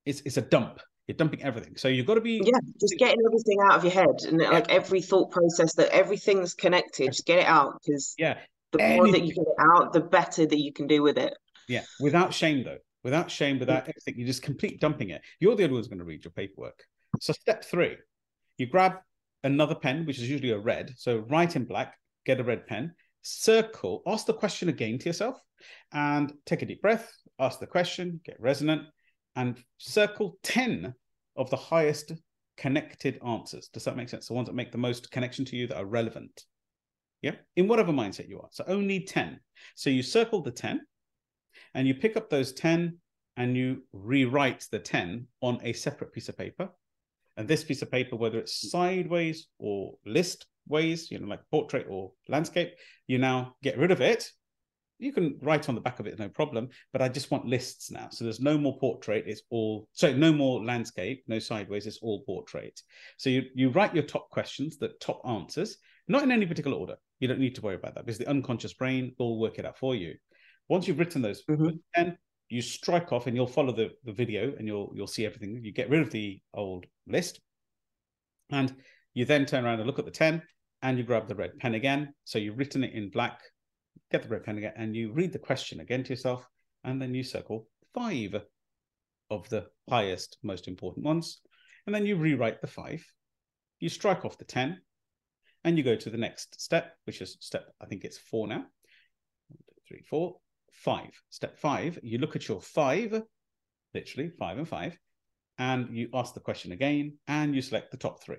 [0.05, 0.81] it's it's a dump.
[1.07, 1.77] You're dumping everything.
[1.77, 4.51] So you've got to be Yeah, just getting everything out of your head and yeah.
[4.51, 8.39] like every thought process that everything's connected, just get it out because yeah.
[8.71, 8.97] the Anything.
[8.97, 11.35] more that you get it out, the better that you can do with it.
[11.69, 14.19] Yeah, without shame though without shame, without anything.
[14.19, 15.23] You just complete dumping it.
[15.39, 16.85] You're the only one who's going to read your paperwork.
[17.21, 17.97] So step three,
[18.59, 18.95] you grab
[19.43, 20.93] another pen, which is usually a red.
[20.97, 21.95] So write in black,
[22.27, 22.93] get a red pen,
[23.23, 25.39] circle, ask the question again to yourself,
[25.93, 28.83] and take a deep breath, ask the question, get resonant,
[29.37, 30.95] and circle 10
[31.37, 32.13] of the highest
[32.57, 33.69] connected answers.
[33.69, 34.29] Does that make sense?
[34.29, 36.45] The ones that make the most connection to you that are relevant.
[37.23, 37.37] Yeah.
[37.57, 38.49] In whatever mindset you are.
[38.51, 39.39] So only 10.
[39.75, 40.81] So you circle the 10
[41.75, 42.99] and you pick up those 10
[43.37, 46.68] and you rewrite the 10 on a separate piece of paper.
[47.37, 51.87] And this piece of paper, whether it's sideways or list ways, you know, like portrait
[51.89, 52.75] or landscape,
[53.07, 54.31] you now get rid of it.
[54.99, 56.68] You can write on the back of it, no problem.
[56.93, 58.09] But I just want lists now.
[58.11, 59.25] So there's no more portrait.
[59.27, 61.87] It's all, so no more landscape, no sideways.
[61.87, 62.83] It's all portrait.
[63.16, 66.97] So you, you write your top questions, the top answers, not in any particular order.
[67.21, 69.79] You don't need to worry about that because the unconscious brain will work it out
[69.79, 70.16] for you.
[70.71, 71.71] Once you've written those mm-hmm.
[71.97, 72.16] 10,
[72.49, 75.61] you strike off and you'll follow the, the video and you'll you'll see everything.
[75.64, 77.41] You get rid of the old list.
[78.51, 78.73] And
[79.12, 80.41] you then turn around and look at the 10
[80.83, 82.14] and you grab the red pen again.
[82.25, 83.41] So you've written it in black,
[84.12, 86.47] get the red pen again, and you read the question again to yourself,
[86.85, 88.41] and then you circle five
[89.29, 91.41] of the highest, most important ones.
[91.87, 93.05] And then you rewrite the five.
[93.81, 94.81] You strike off the 10
[95.64, 98.64] and you go to the next step, which is step, I think it's four now.
[99.49, 100.37] One, two, three, four
[100.71, 101.11] five.
[101.31, 103.23] Step five, you look at your five,
[103.95, 104.99] literally five and five,
[105.59, 108.39] and you ask the question again and you select the top three.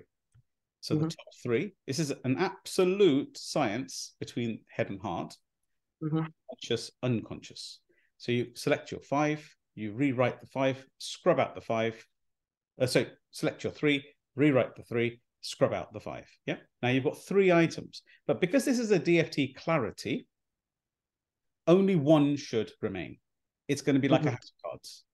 [0.80, 1.04] So mm-hmm.
[1.04, 5.36] the top three, this is an absolute science between head and heart,
[6.02, 6.24] mm-hmm.
[6.50, 7.80] conscious, unconscious.
[8.18, 12.04] So you select your five, you rewrite the five, scrub out the five.
[12.80, 14.04] Uh, so select your three,
[14.34, 16.28] rewrite the three, scrub out the five.
[16.46, 16.56] Yeah.
[16.82, 20.26] Now you've got three items, but because this is a DFT clarity,
[21.66, 23.18] only one should remain.
[23.68, 24.28] It's going to be like mm-hmm.
[24.28, 25.04] a house of cards.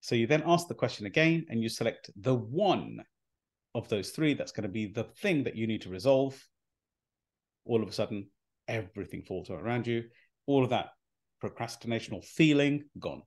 [0.00, 3.02] So you then ask the question again and you select the one
[3.74, 6.40] of those three that's going to be the thing that you need to resolve.
[7.64, 8.28] All of a sudden,
[8.66, 10.04] everything falls around you.
[10.46, 10.90] All of that
[11.40, 13.22] procrastination or feeling gone.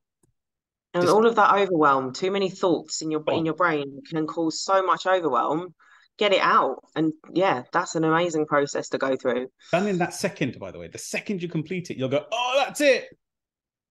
[0.94, 1.14] And Just...
[1.14, 4.82] all of that overwhelm, too many thoughts in your in your brain can cause so
[4.84, 5.74] much overwhelm
[6.18, 6.84] get it out.
[6.94, 9.48] And yeah, that's an amazing process to go through.
[9.72, 12.62] And in that second, by the way, the second you complete it, you'll go, oh,
[12.64, 13.06] that's it.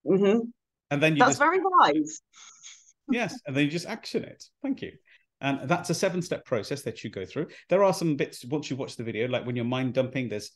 [0.06, 0.40] Mm-hmm.
[0.90, 1.40] And then you that's just...
[1.40, 2.22] very wise.
[3.12, 4.44] yes, and then you just action it.
[4.62, 4.92] Thank you.
[5.40, 7.48] And that's a seven-step process that you go through.
[7.70, 10.52] There are some bits once you watch the video, like when you're mind dumping, there's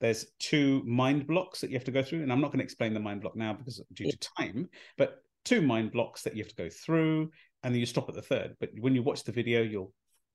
[0.00, 2.22] there's two mind blocks that you have to go through.
[2.22, 5.18] And I'm not going to explain the mind block now because due to time, but
[5.44, 7.30] two mind blocks that you have to go through,
[7.62, 8.56] and then you stop at the third.
[8.60, 9.92] But when you watch the video, you'll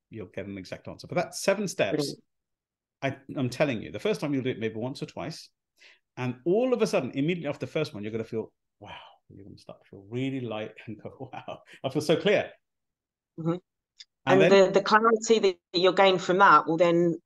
[0.09, 1.07] you'll get an exact answer.
[1.07, 2.15] But that's seven steps.
[3.01, 5.49] I, I'm telling you, the first time you'll do it maybe once or twice,
[6.17, 8.91] and all of a sudden, immediately after the first one, you're going to feel, wow,
[9.29, 12.49] you're going to start to feel really light and go, wow, I feel so clear.
[13.39, 13.51] Mm-hmm.
[14.27, 17.17] And, and then, the, the clarity that you'll gain from that will then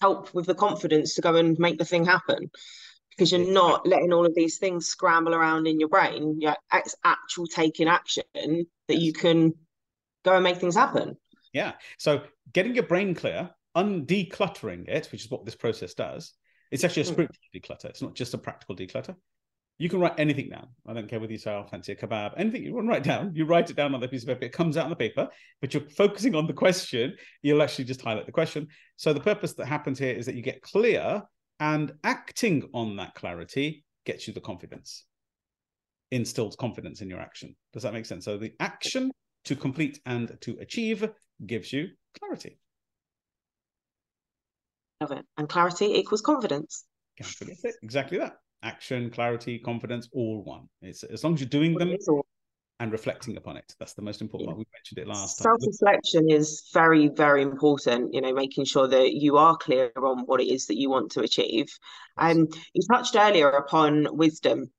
[0.00, 2.50] help with the confidence to go and make the thing happen
[3.10, 6.36] because you're not letting all of these things scramble around in your brain.
[6.40, 9.54] Yeah, it's actual taking action that you can
[10.24, 11.16] go and make things happen.
[11.52, 11.72] Yeah.
[11.98, 12.22] So
[12.52, 16.34] getting your brain clear, undecluttering it, which is what this process does,
[16.70, 17.12] it's actually a hmm.
[17.12, 17.86] spiritual declutter.
[17.86, 19.16] It's not just a practical declutter.
[19.78, 20.66] You can write anything down.
[20.88, 23.04] I don't care whether you say, I fancy a kebab, anything you want to write
[23.04, 24.44] down, you write it down on the piece of paper.
[24.44, 25.28] It comes out on the paper,
[25.60, 27.14] but you're focusing on the question.
[27.42, 28.66] You'll actually just highlight the question.
[28.96, 31.22] So the purpose that happens here is that you get clear
[31.60, 35.04] and acting on that clarity gets you the confidence,
[36.10, 37.54] instills confidence in your action.
[37.72, 38.24] Does that make sense?
[38.24, 39.12] So the action
[39.44, 41.08] to complete and to achieve
[41.46, 42.58] gives you clarity.
[45.00, 45.24] Love it.
[45.36, 46.84] And clarity equals confidence.
[47.82, 48.38] Exactly that.
[48.62, 50.68] Action, clarity, confidence, all one.
[50.82, 51.96] It's as long as you're doing them
[52.80, 53.74] and reflecting upon it.
[53.78, 54.54] That's the most important yeah.
[54.54, 54.58] one.
[54.58, 55.56] We mentioned it last time.
[55.60, 60.40] Self-reflection is very, very important, you know, making sure that you are clear on what
[60.40, 61.66] it is that you want to achieve.
[62.16, 64.70] And um, you touched earlier upon wisdom.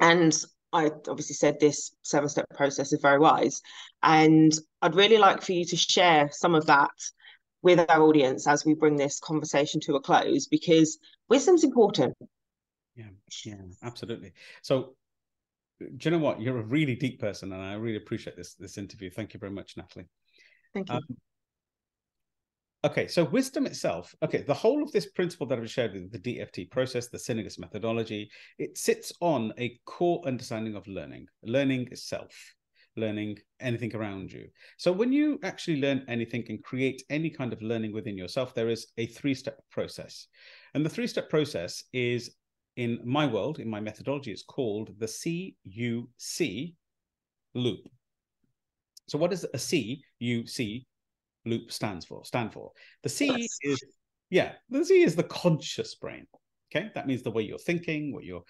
[0.00, 0.36] And
[0.72, 3.60] I obviously said this seven step process is very wise.
[4.02, 4.52] And
[4.82, 6.90] I'd really like for you to share some of that
[7.62, 10.98] with our audience as we bring this conversation to a close because
[11.28, 12.16] wisdom's important.
[12.94, 13.10] Yeah,
[13.44, 14.32] yeah, absolutely.
[14.62, 14.94] So
[15.80, 16.40] do you know what?
[16.40, 19.10] You're a really deep person, and I really appreciate this this interview.
[19.10, 20.08] Thank you very much, Natalie.
[20.74, 20.96] Thank you.
[20.96, 21.02] Um,
[22.84, 24.14] okay, so wisdom itself.
[24.22, 27.58] Okay, the whole of this principle that I've shared with the DFT process, the Synergus
[27.58, 32.32] methodology, it sits on a core understanding of learning, learning itself
[32.96, 34.48] learning anything around you.
[34.76, 38.68] So when you actually learn anything and create any kind of learning within yourself, there
[38.68, 40.26] is a three-step process.
[40.74, 42.36] And the three-step process is
[42.76, 46.74] in my world, in my methodology, it's called the CUC
[47.54, 47.88] loop.
[49.08, 50.86] So what does a CUC
[51.44, 52.24] loop stands for?
[52.24, 52.72] Stand for?
[53.02, 53.58] The C yes.
[53.62, 53.84] is
[54.30, 56.26] yeah, the C is the conscious brain.
[56.74, 58.44] Okay, that means the way you're thinking, what you're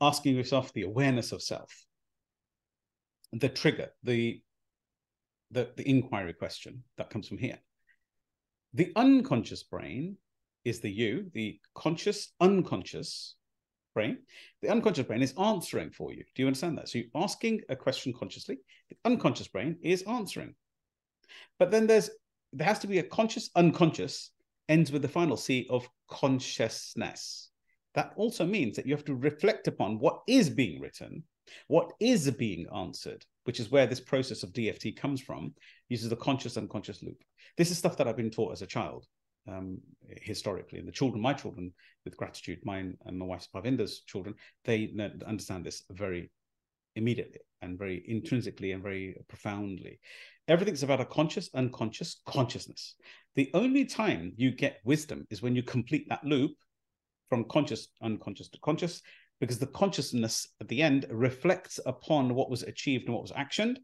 [0.00, 1.70] asking yourself, the awareness of self
[3.32, 4.40] the trigger, the,
[5.50, 7.58] the, the inquiry question that comes from here.
[8.74, 10.16] The unconscious brain
[10.64, 13.34] is the you, the conscious, unconscious
[13.94, 14.18] brain.
[14.62, 16.24] The unconscious brain is answering for you.
[16.34, 16.88] Do you understand that?
[16.88, 18.58] So you're asking a question consciously.
[18.90, 20.54] The unconscious brain is answering.
[21.58, 22.10] But then there's
[22.52, 24.32] there has to be a conscious, unconscious,
[24.68, 27.50] ends with the final C of consciousness.
[27.94, 31.24] That also means that you have to reflect upon what is being written
[31.68, 35.54] what is being answered, which is where this process of DFT comes from,
[35.88, 37.22] uses the conscious unconscious loop.
[37.56, 39.06] This is stuff that I've been taught as a child,
[39.48, 39.78] um,
[40.22, 40.78] historically.
[40.78, 41.72] And the children, my children,
[42.04, 44.92] with gratitude, mine and my wife's Parvinder's children, they
[45.26, 46.30] understand this very
[46.96, 50.00] immediately and very intrinsically and very profoundly.
[50.50, 52.96] Everything's about a conscious, unconscious consciousness.
[53.36, 56.50] The only time you get wisdom is when you complete that loop
[57.28, 59.00] from conscious, unconscious to conscious,
[59.40, 63.76] because the consciousness at the end reflects upon what was achieved and what was actioned.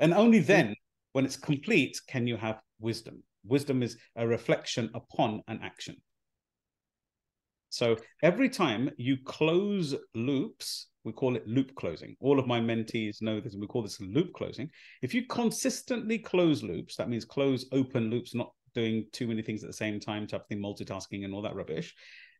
[0.00, 0.46] And only mm-hmm.
[0.46, 0.74] then,
[1.12, 3.22] when it's complete, can you have wisdom.
[3.44, 5.96] Wisdom is a reflection upon an action.
[7.78, 12.16] So every time you close loops, we call it loop closing.
[12.20, 13.52] All of my mentees know this.
[13.52, 14.68] And we call this loop closing.
[15.00, 19.62] If you consistently close loops, that means close open loops, not doing too many things
[19.62, 21.94] at the same time, type of thing, multitasking and all that rubbish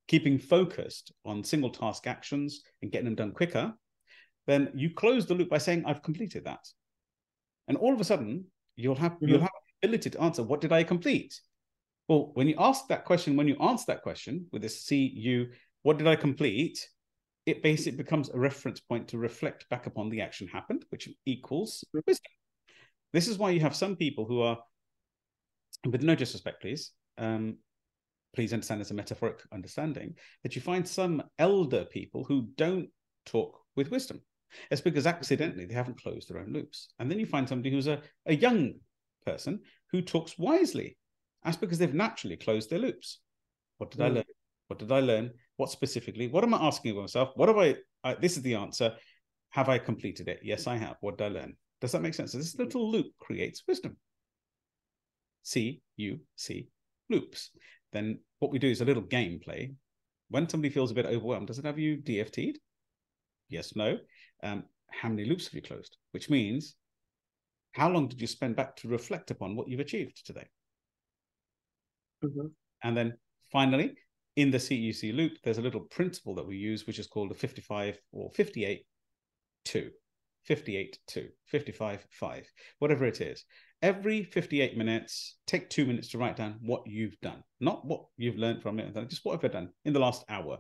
[0.09, 3.73] keeping focused on single task actions and getting them done quicker,
[4.47, 6.67] then you close the loop by saying, I've completed that.
[7.69, 9.29] And all of a sudden, you'll have mm-hmm.
[9.29, 11.39] you'll have the ability to answer, what did I complete?
[12.09, 15.47] Well, when you ask that question, when you answer that question with this CU,
[15.83, 16.89] what did I complete?
[17.45, 21.85] It basically becomes a reference point to reflect back upon the action happened, which equals
[21.89, 22.01] mm-hmm.
[22.07, 22.33] wisdom.
[23.13, 24.59] This is why you have some people who are,
[25.87, 27.59] with no disrespect, please, um,
[28.35, 32.89] please understand as a metaphoric understanding, that you find some elder people who don't
[33.27, 34.21] talk with wisdom.
[34.71, 36.89] It's because accidentally they haven't closed their own loops.
[36.99, 38.75] And then you find somebody who's a, a young
[39.27, 40.97] person who talks wisely.
[41.49, 43.21] That's because they've naturally closed their loops.
[43.79, 44.05] What did mm.
[44.05, 44.25] I learn?
[44.67, 45.31] What did I learn?
[45.57, 46.29] What specifically?
[46.29, 47.31] What am I asking of myself?
[47.37, 47.77] What have I?
[48.05, 48.93] I this is the answer.
[49.49, 50.41] Have I completed it?
[50.43, 50.97] Yes, I have.
[51.01, 51.57] What did I learn?
[51.81, 52.33] Does that make sense?
[52.33, 53.97] So this little loop creates wisdom.
[55.43, 56.69] C U C
[57.09, 57.51] loops
[57.95, 59.73] then what we do is a little game play.
[60.29, 62.59] When somebody feels a bit overwhelmed, does it have you DFT'd?
[63.49, 63.97] Yes, no.
[64.43, 65.97] Um, how many loops have you closed?
[66.11, 66.75] Which means,
[67.73, 70.47] how long did you spend back to reflect upon what you've achieved today?
[72.25, 72.47] Mm-hmm.
[72.83, 73.15] And then
[73.51, 73.95] finally,
[74.37, 77.35] in the CUC loop, there's a little principle that we use, which is called a
[77.35, 78.85] 55 or 58
[79.65, 79.91] 2.
[80.45, 82.47] 58 2, 55 5,
[82.79, 83.45] whatever it is
[83.83, 88.37] every 58 minutes, take two minutes to write down what you've done, not what you've
[88.39, 90.59] learned from it, just what have I done in the last hour.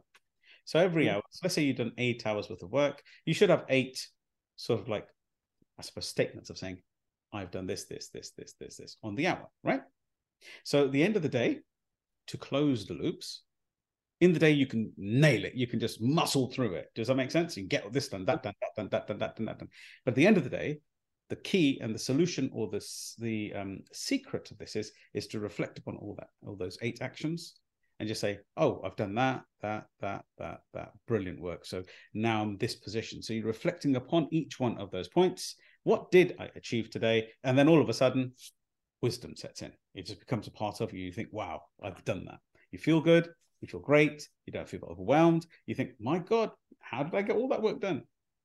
[0.64, 1.16] So every mm-hmm.
[1.16, 4.06] hour, so let's say you've done eight hours worth of work, you should have eight
[4.56, 5.06] sort of like,
[5.78, 6.78] I suppose, statements of saying,
[7.32, 9.82] I've done this, this, this, this, this, this on the hour, right?
[10.64, 11.60] So at the end of the day,
[12.28, 13.42] to close the loops,
[14.20, 15.54] In the day, you can nail it.
[15.54, 16.90] You can just muscle through it.
[16.94, 17.56] Does that make sense?
[17.56, 19.68] You can get this done, that done, that done, that done, that done, that done.
[20.04, 20.80] But at the end of the day,
[21.28, 22.84] the key and the solution or the
[23.18, 27.00] the um, secret of this is is to reflect upon all that, all those eight
[27.00, 27.54] actions,
[28.00, 30.92] and just say, "Oh, I've done that, that, that, that, that.
[31.06, 33.22] Brilliant work." So now I'm this position.
[33.22, 35.54] So you're reflecting upon each one of those points.
[35.84, 37.28] What did I achieve today?
[37.44, 38.32] And then all of a sudden,
[39.02, 39.72] wisdom sets in.
[39.94, 41.04] It just becomes a part of you.
[41.04, 42.40] You think, "Wow, I've done that."
[42.70, 43.28] You feel good.
[43.60, 44.28] You feel great.
[44.46, 45.46] You don't feel overwhelmed.
[45.66, 48.04] You think, "My God, how did I get all that work done?"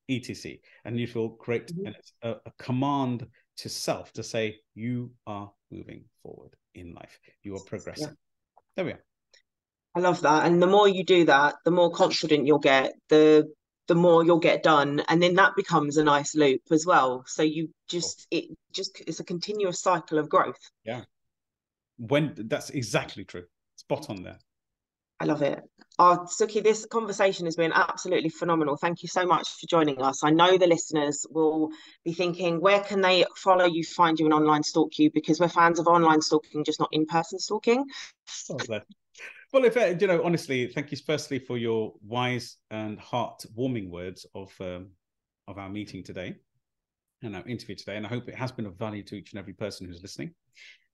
[0.09, 1.87] etc and you feel great mm-hmm.
[1.87, 3.25] and it's a, a, command
[3.57, 8.13] to self to say you are moving forward in life you are progressing yeah.
[8.75, 9.03] there we are
[9.95, 13.47] i love that and the more you do that the more confident you'll get the
[13.87, 17.43] the more you'll get done and then that becomes a nice loop as well so
[17.43, 21.01] you just it just it's a continuous cycle of growth yeah
[21.97, 24.39] when that's exactly true spot on there
[25.19, 25.61] I love it.
[25.99, 28.75] Oh, Sukhi, this conversation has been absolutely phenomenal.
[28.75, 30.21] Thank you so much for joining us.
[30.21, 31.69] I know the listeners will
[32.03, 35.11] be thinking, where can they follow you, find you, and online stalk you?
[35.13, 37.85] Because we're fans of online stalking, just not in person stalking.
[38.49, 38.57] Oh,
[39.53, 44.25] well, if uh, you know, honestly, thank you firstly for your wise and heart-warming words
[44.35, 44.89] of um,
[45.47, 46.35] of our meeting today
[47.21, 49.39] and our interview today, and I hope it has been of value to each and
[49.39, 50.33] every person who's listening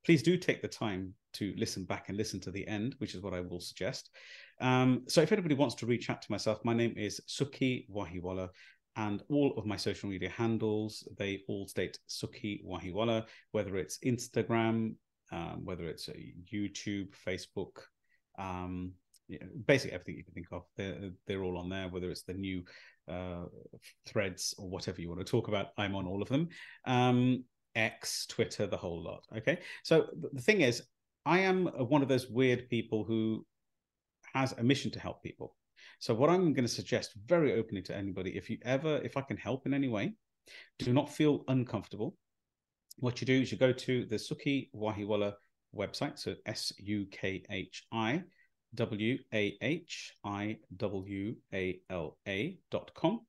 [0.06, 3.22] please do take the time to listen back and listen to the end, which is
[3.22, 4.10] what I will suggest.
[4.62, 8.50] Um, so if anybody wants to reach out to myself, my name is Sukhi Wahiwala.
[8.96, 14.96] And all of my social media handles, they all state Sukhi Wahiwala, whether it's Instagram,
[15.32, 16.10] um, whether it's
[16.52, 17.84] YouTube, Facebook,
[18.40, 18.94] um,
[19.68, 20.64] basically everything you can think of.
[20.76, 22.64] They're, they're all on there, whether it's the new
[23.08, 23.46] uh,
[24.08, 25.68] threads or whatever you want to talk about.
[25.78, 26.50] I'm on all of them.
[26.86, 27.44] Um,
[27.76, 29.24] X, Twitter, the whole lot.
[29.38, 29.60] Okay.
[29.84, 30.82] So the thing is,
[31.26, 33.46] I am one of those weird people who
[34.34, 35.56] has a mission to help people.
[36.00, 39.22] So what I'm going to suggest very openly to anybody, if you ever, if I
[39.22, 40.14] can help in any way,
[40.80, 42.16] do not feel uncomfortable.
[42.98, 45.34] What you do is you go to the Sukhi Wahiwala
[45.76, 48.24] website, so S U K H I
[48.76, 53.22] W A H I W A L A dot com.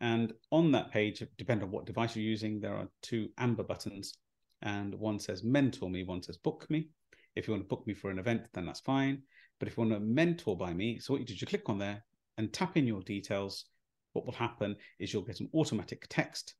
[0.00, 4.14] And on that page, depending on what device you're using, there are two amber buttons,
[4.62, 6.88] and one says mentor me, one says book me.
[7.34, 9.22] If you want to book me for an event, then that's fine.
[9.58, 11.68] But if you want to mentor by me, so what you do is you click
[11.68, 12.04] on there
[12.38, 13.64] and tap in your details.
[14.12, 16.54] What will happen is you'll get an automatic text.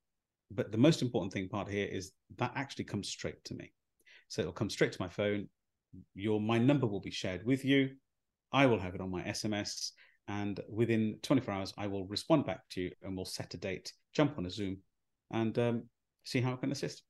[0.51, 3.73] But the most important thing part here is that actually comes straight to me.
[4.29, 5.49] So it'll come straight to my phone.
[6.15, 7.91] Your my number will be shared with you.
[8.53, 9.93] I will have it on my SMS
[10.29, 13.93] and within 24 hours i will respond back to you and we'll set a date.
[14.13, 14.79] Jump on a zoom
[15.31, 15.83] and um,
[16.25, 17.03] see how i can assist.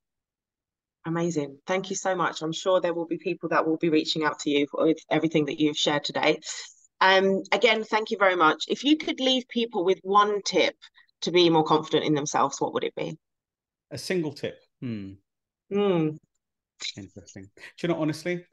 [1.07, 1.59] Amazing.
[1.67, 2.41] Thank you so much.
[2.41, 5.45] I'm sure there will be people that will be reaching out to you with everything
[5.47, 6.41] that you've shared today.
[7.01, 8.65] Um, again thank you very much.
[8.69, 10.75] If you could leave people with one tip
[11.23, 13.19] to be more confident in themselves what would it be?
[13.91, 14.59] A single tip.
[14.81, 15.13] Hmm.
[15.73, 16.19] Mm.
[16.97, 17.45] Interesting.
[17.55, 18.45] Do you know honestly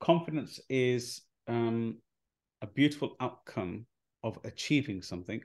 [0.00, 1.98] confidence is um,
[2.62, 3.86] a beautiful outcome
[4.22, 5.42] of achieving something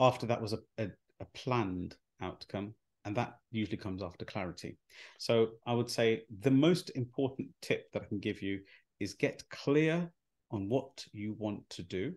[0.00, 0.88] after that was a, a,
[1.20, 2.74] a planned outcome
[3.04, 4.76] and that usually comes after clarity.
[5.18, 8.60] So i would say the most important tip that i can give you
[9.00, 10.10] is get clear
[10.50, 12.12] on what you want to do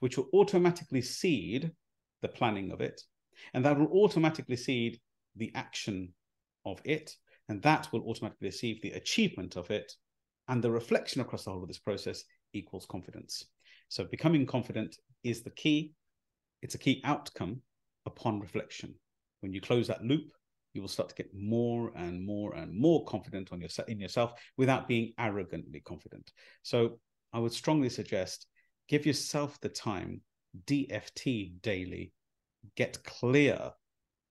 [0.00, 1.72] which will automatically seed
[2.20, 3.00] the planning of it
[3.54, 5.00] and that will automatically seed
[5.36, 6.12] the action
[6.64, 7.16] of it
[7.48, 9.92] and that will automatically receive the achievement of it
[10.48, 13.46] and the reflection across the whole of this process equals confidence
[13.92, 15.92] so becoming confident is the key.
[16.62, 17.60] It's a key outcome
[18.06, 18.94] upon reflection.
[19.40, 20.32] When you close that loop,
[20.72, 24.32] you will start to get more and more and more confident on your, in yourself
[24.56, 26.32] without being arrogantly confident.
[26.62, 27.00] So
[27.34, 28.46] I would strongly suggest
[28.88, 30.22] give yourself the time,
[30.64, 32.12] DFT daily,
[32.76, 33.72] get clear,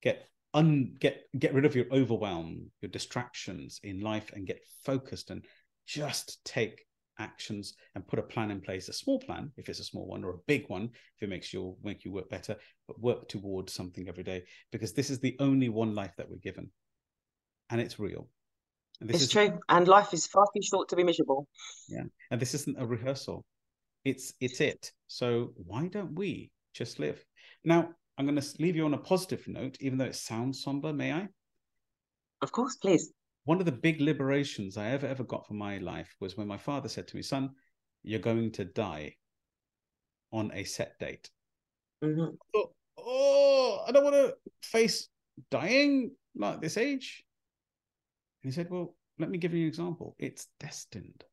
[0.02, 5.30] get un, get get rid of your overwhelm, your distractions in life, and get focused
[5.30, 5.46] and
[5.88, 6.86] just take
[7.20, 10.24] actions and put a plan in place a small plan if it's a small one
[10.24, 12.56] or a big one if it makes you make you work better
[12.88, 16.38] but work towards something every day because this is the only one life that we're
[16.38, 16.70] given.
[17.70, 18.28] And it's real.
[19.00, 19.60] And this it's is, true.
[19.70, 21.48] And life is far too short to be miserable.
[21.88, 22.04] Yeah.
[22.32, 23.46] And this isn't a rehearsal.
[24.04, 24.92] It's it's it.
[25.08, 27.24] So why don't we just live?
[27.64, 30.94] Now i'm going to leave you on a positive note even though it sounds somber
[30.94, 31.28] may i
[32.42, 33.12] of course please
[33.46, 36.58] one of the big liberations I ever ever got from my life was when my
[36.58, 37.56] father said to me, "Son,
[38.04, 39.16] you're going to die
[40.32, 41.30] on a set date."
[42.04, 42.36] Mm-hmm.
[42.56, 45.10] Oh, oh, I don't want to face
[45.50, 47.24] dying like this age.
[48.44, 50.16] And he said, "Well, let me give you an example.
[50.20, 51.24] It's destined.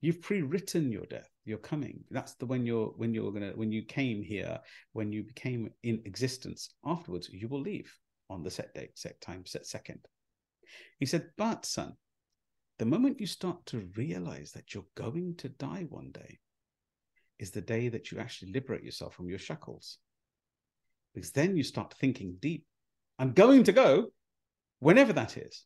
[0.00, 1.30] You've pre-written your death.
[1.48, 2.04] You're coming.
[2.10, 4.58] That's the when you're when you're gonna when you came here,
[4.92, 6.70] when you became in existence.
[6.84, 7.92] Afterwards, you will leave
[8.30, 10.00] on the set date, set time, set second.
[10.98, 11.94] He said, but son,
[12.78, 16.38] the moment you start to realize that you're going to die one day
[17.38, 19.98] is the day that you actually liberate yourself from your shackles.
[21.14, 22.64] Because then you start thinking deep.
[23.18, 24.08] I'm going to go
[24.80, 25.64] whenever that is.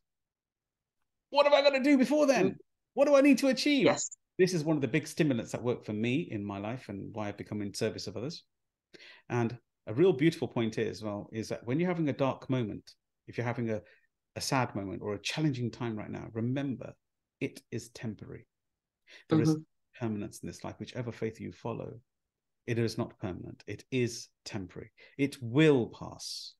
[1.31, 2.51] What have I got to do before then?
[2.51, 2.57] Mm.
[2.95, 3.87] What do I need to achieve?
[3.87, 4.11] Yes.
[4.39, 7.15] This is one of the big stimulants that work for me in my life and
[7.15, 8.45] why I've become in service of others.
[9.29, 9.57] And
[9.87, 12.93] a real beautiful point is, well, is that when you're having a dark moment,
[13.27, 13.81] if you're having a,
[14.37, 16.93] a sad moment or a challenging time right now, remember
[17.41, 18.47] it is temporary.
[19.29, 19.51] There mm-hmm.
[19.51, 19.57] is
[19.99, 22.01] permanence in this life, whichever faith you follow.
[22.67, 23.65] It is not permanent.
[23.67, 24.93] It is temporary.
[25.19, 26.55] It will pass.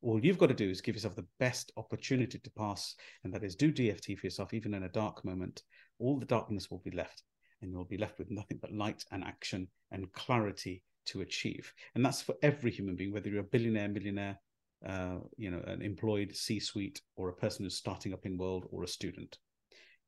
[0.00, 3.42] All you've got to do is give yourself the best opportunity to pass, and that
[3.42, 5.62] is do DFT for yourself, even in a dark moment.
[5.98, 7.22] All the darkness will be left,
[7.60, 11.72] and you'll be left with nothing but light and action and clarity to achieve.
[11.94, 14.38] And that's for every human being, whether you're a billionaire, millionaire,
[14.86, 18.84] uh, you know, an employed C-suite, or a person who's starting up in world, or
[18.84, 19.38] a student.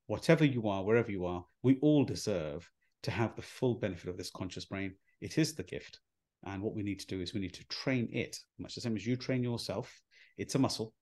[0.06, 2.70] Whatever you are, wherever you are, we all deserve
[3.02, 4.94] to have the full benefit of this conscious brain.
[5.20, 6.00] It is the gift.
[6.44, 8.96] And what we need to do is we need to train it, much the same
[8.96, 10.00] as you train yourself.
[10.38, 10.94] It's a muscle.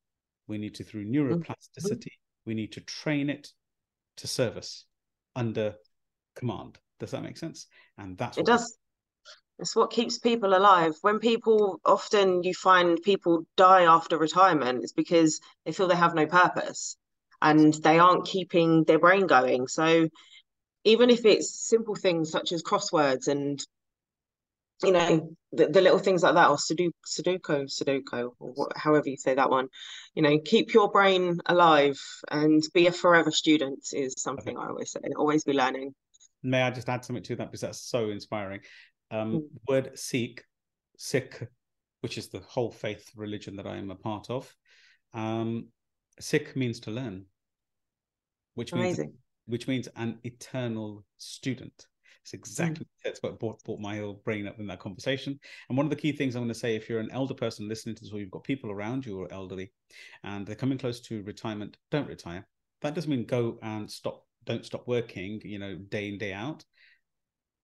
[0.47, 1.32] We need to, through mm-hmm.
[1.32, 2.12] neuroplasticity,
[2.45, 3.49] we need to train it
[4.19, 4.85] to service
[5.35, 5.75] under
[6.37, 6.79] command.
[7.01, 7.66] Does that make sense?
[7.97, 8.77] And that's it does.
[9.59, 10.95] It's what keeps people alive.
[11.03, 16.14] When people often you find people die after retirement, it's because they feel they have
[16.14, 16.97] no purpose
[17.43, 19.66] and they aren't keeping their brain going.
[19.66, 20.09] So
[20.85, 23.64] even if it's simple things such as crosswords and
[24.83, 29.16] you know the, the little things like that or sudoku sudoku or what, however you
[29.16, 29.68] say that one
[30.14, 32.01] you know keep your brain alive
[32.31, 34.64] and be a forever student is something okay.
[34.64, 35.95] i always say always be learning
[36.43, 38.61] may i just add something to that because that's so inspiring
[39.11, 39.43] um mm.
[39.68, 40.45] word sikh
[40.97, 41.43] sikh
[42.01, 44.55] which is the whole faith religion that i am a part of
[45.14, 45.66] um
[46.20, 47.24] sikh means to learn
[48.55, 49.07] which Amazing.
[49.07, 51.87] means which means an eternal student
[52.29, 52.89] it's exactly mm.
[53.05, 55.39] that's what brought, brought my whole brain up in that conversation.
[55.68, 57.68] And one of the key things I'm going to say, if you're an elder person
[57.68, 59.72] listening to this, or you've got people around you who are elderly,
[60.24, 62.47] and they're coming close to retirement, don't retire.
[62.83, 64.24] That doesn't mean go and stop.
[64.45, 65.41] Don't stop working.
[65.43, 66.64] You know, day in day out.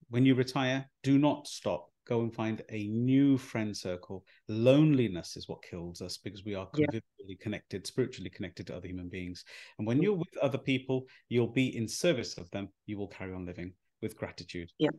[0.09, 1.91] When you retire, do not stop.
[2.07, 4.25] Go and find a new friend circle.
[4.49, 7.37] Loneliness is what kills us because we are convivially yeah.
[7.41, 9.45] connected, spiritually connected to other human beings.
[9.79, 10.03] And when mm.
[10.03, 12.69] you're with other people, you'll be in service of them.
[12.85, 13.73] You will carry on living
[14.05, 14.71] with gratitude.
[14.79, 14.91] Yeah.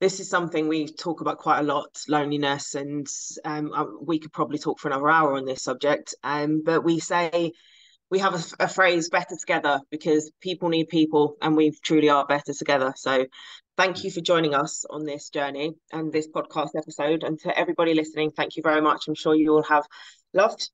[0.00, 3.06] This is something we talk about quite a lot loneliness, and
[3.44, 6.14] um, we could probably talk for another hour on this subject.
[6.22, 7.52] Um, but we say
[8.10, 12.26] we have a, a, phrase better together because people need people and we truly are
[12.26, 12.92] better together.
[12.94, 13.24] So
[13.78, 17.22] thank you for joining us on this journey and this podcast episode.
[17.22, 19.08] And to everybody listening, thank you very much.
[19.08, 19.86] I'm sure you all have
[20.34, 20.68] loved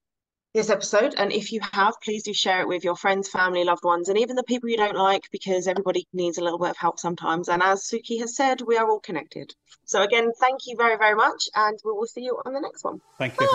[0.55, 1.14] this episode.
[1.16, 4.18] And if you have, please do share it with your friends, family, loved ones, and
[4.18, 7.49] even the people you don't like, because everybody needs a little bit of help sometimes.
[7.49, 9.55] And as Sukhi has said, we are all connected.
[9.84, 11.49] So, again, thank you very, very much.
[11.55, 13.01] And we will see you on the next one.
[13.18, 13.49] Thank you.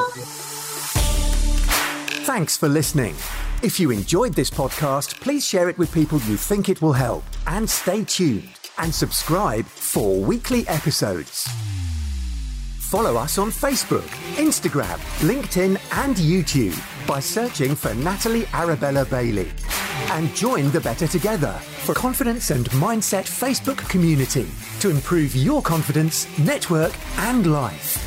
[2.25, 3.15] Thanks for listening.
[3.63, 7.23] If you enjoyed this podcast, please share it with people you think it will help.
[7.47, 11.47] And stay tuned and subscribe for weekly episodes.
[12.93, 16.77] Follow us on Facebook, Instagram, LinkedIn, and YouTube
[17.07, 19.49] by searching for Natalie Arabella Bailey.
[20.11, 21.53] And join the Better Together
[21.85, 24.45] for confidence and mindset Facebook community
[24.79, 27.97] to improve your confidence, network, and life.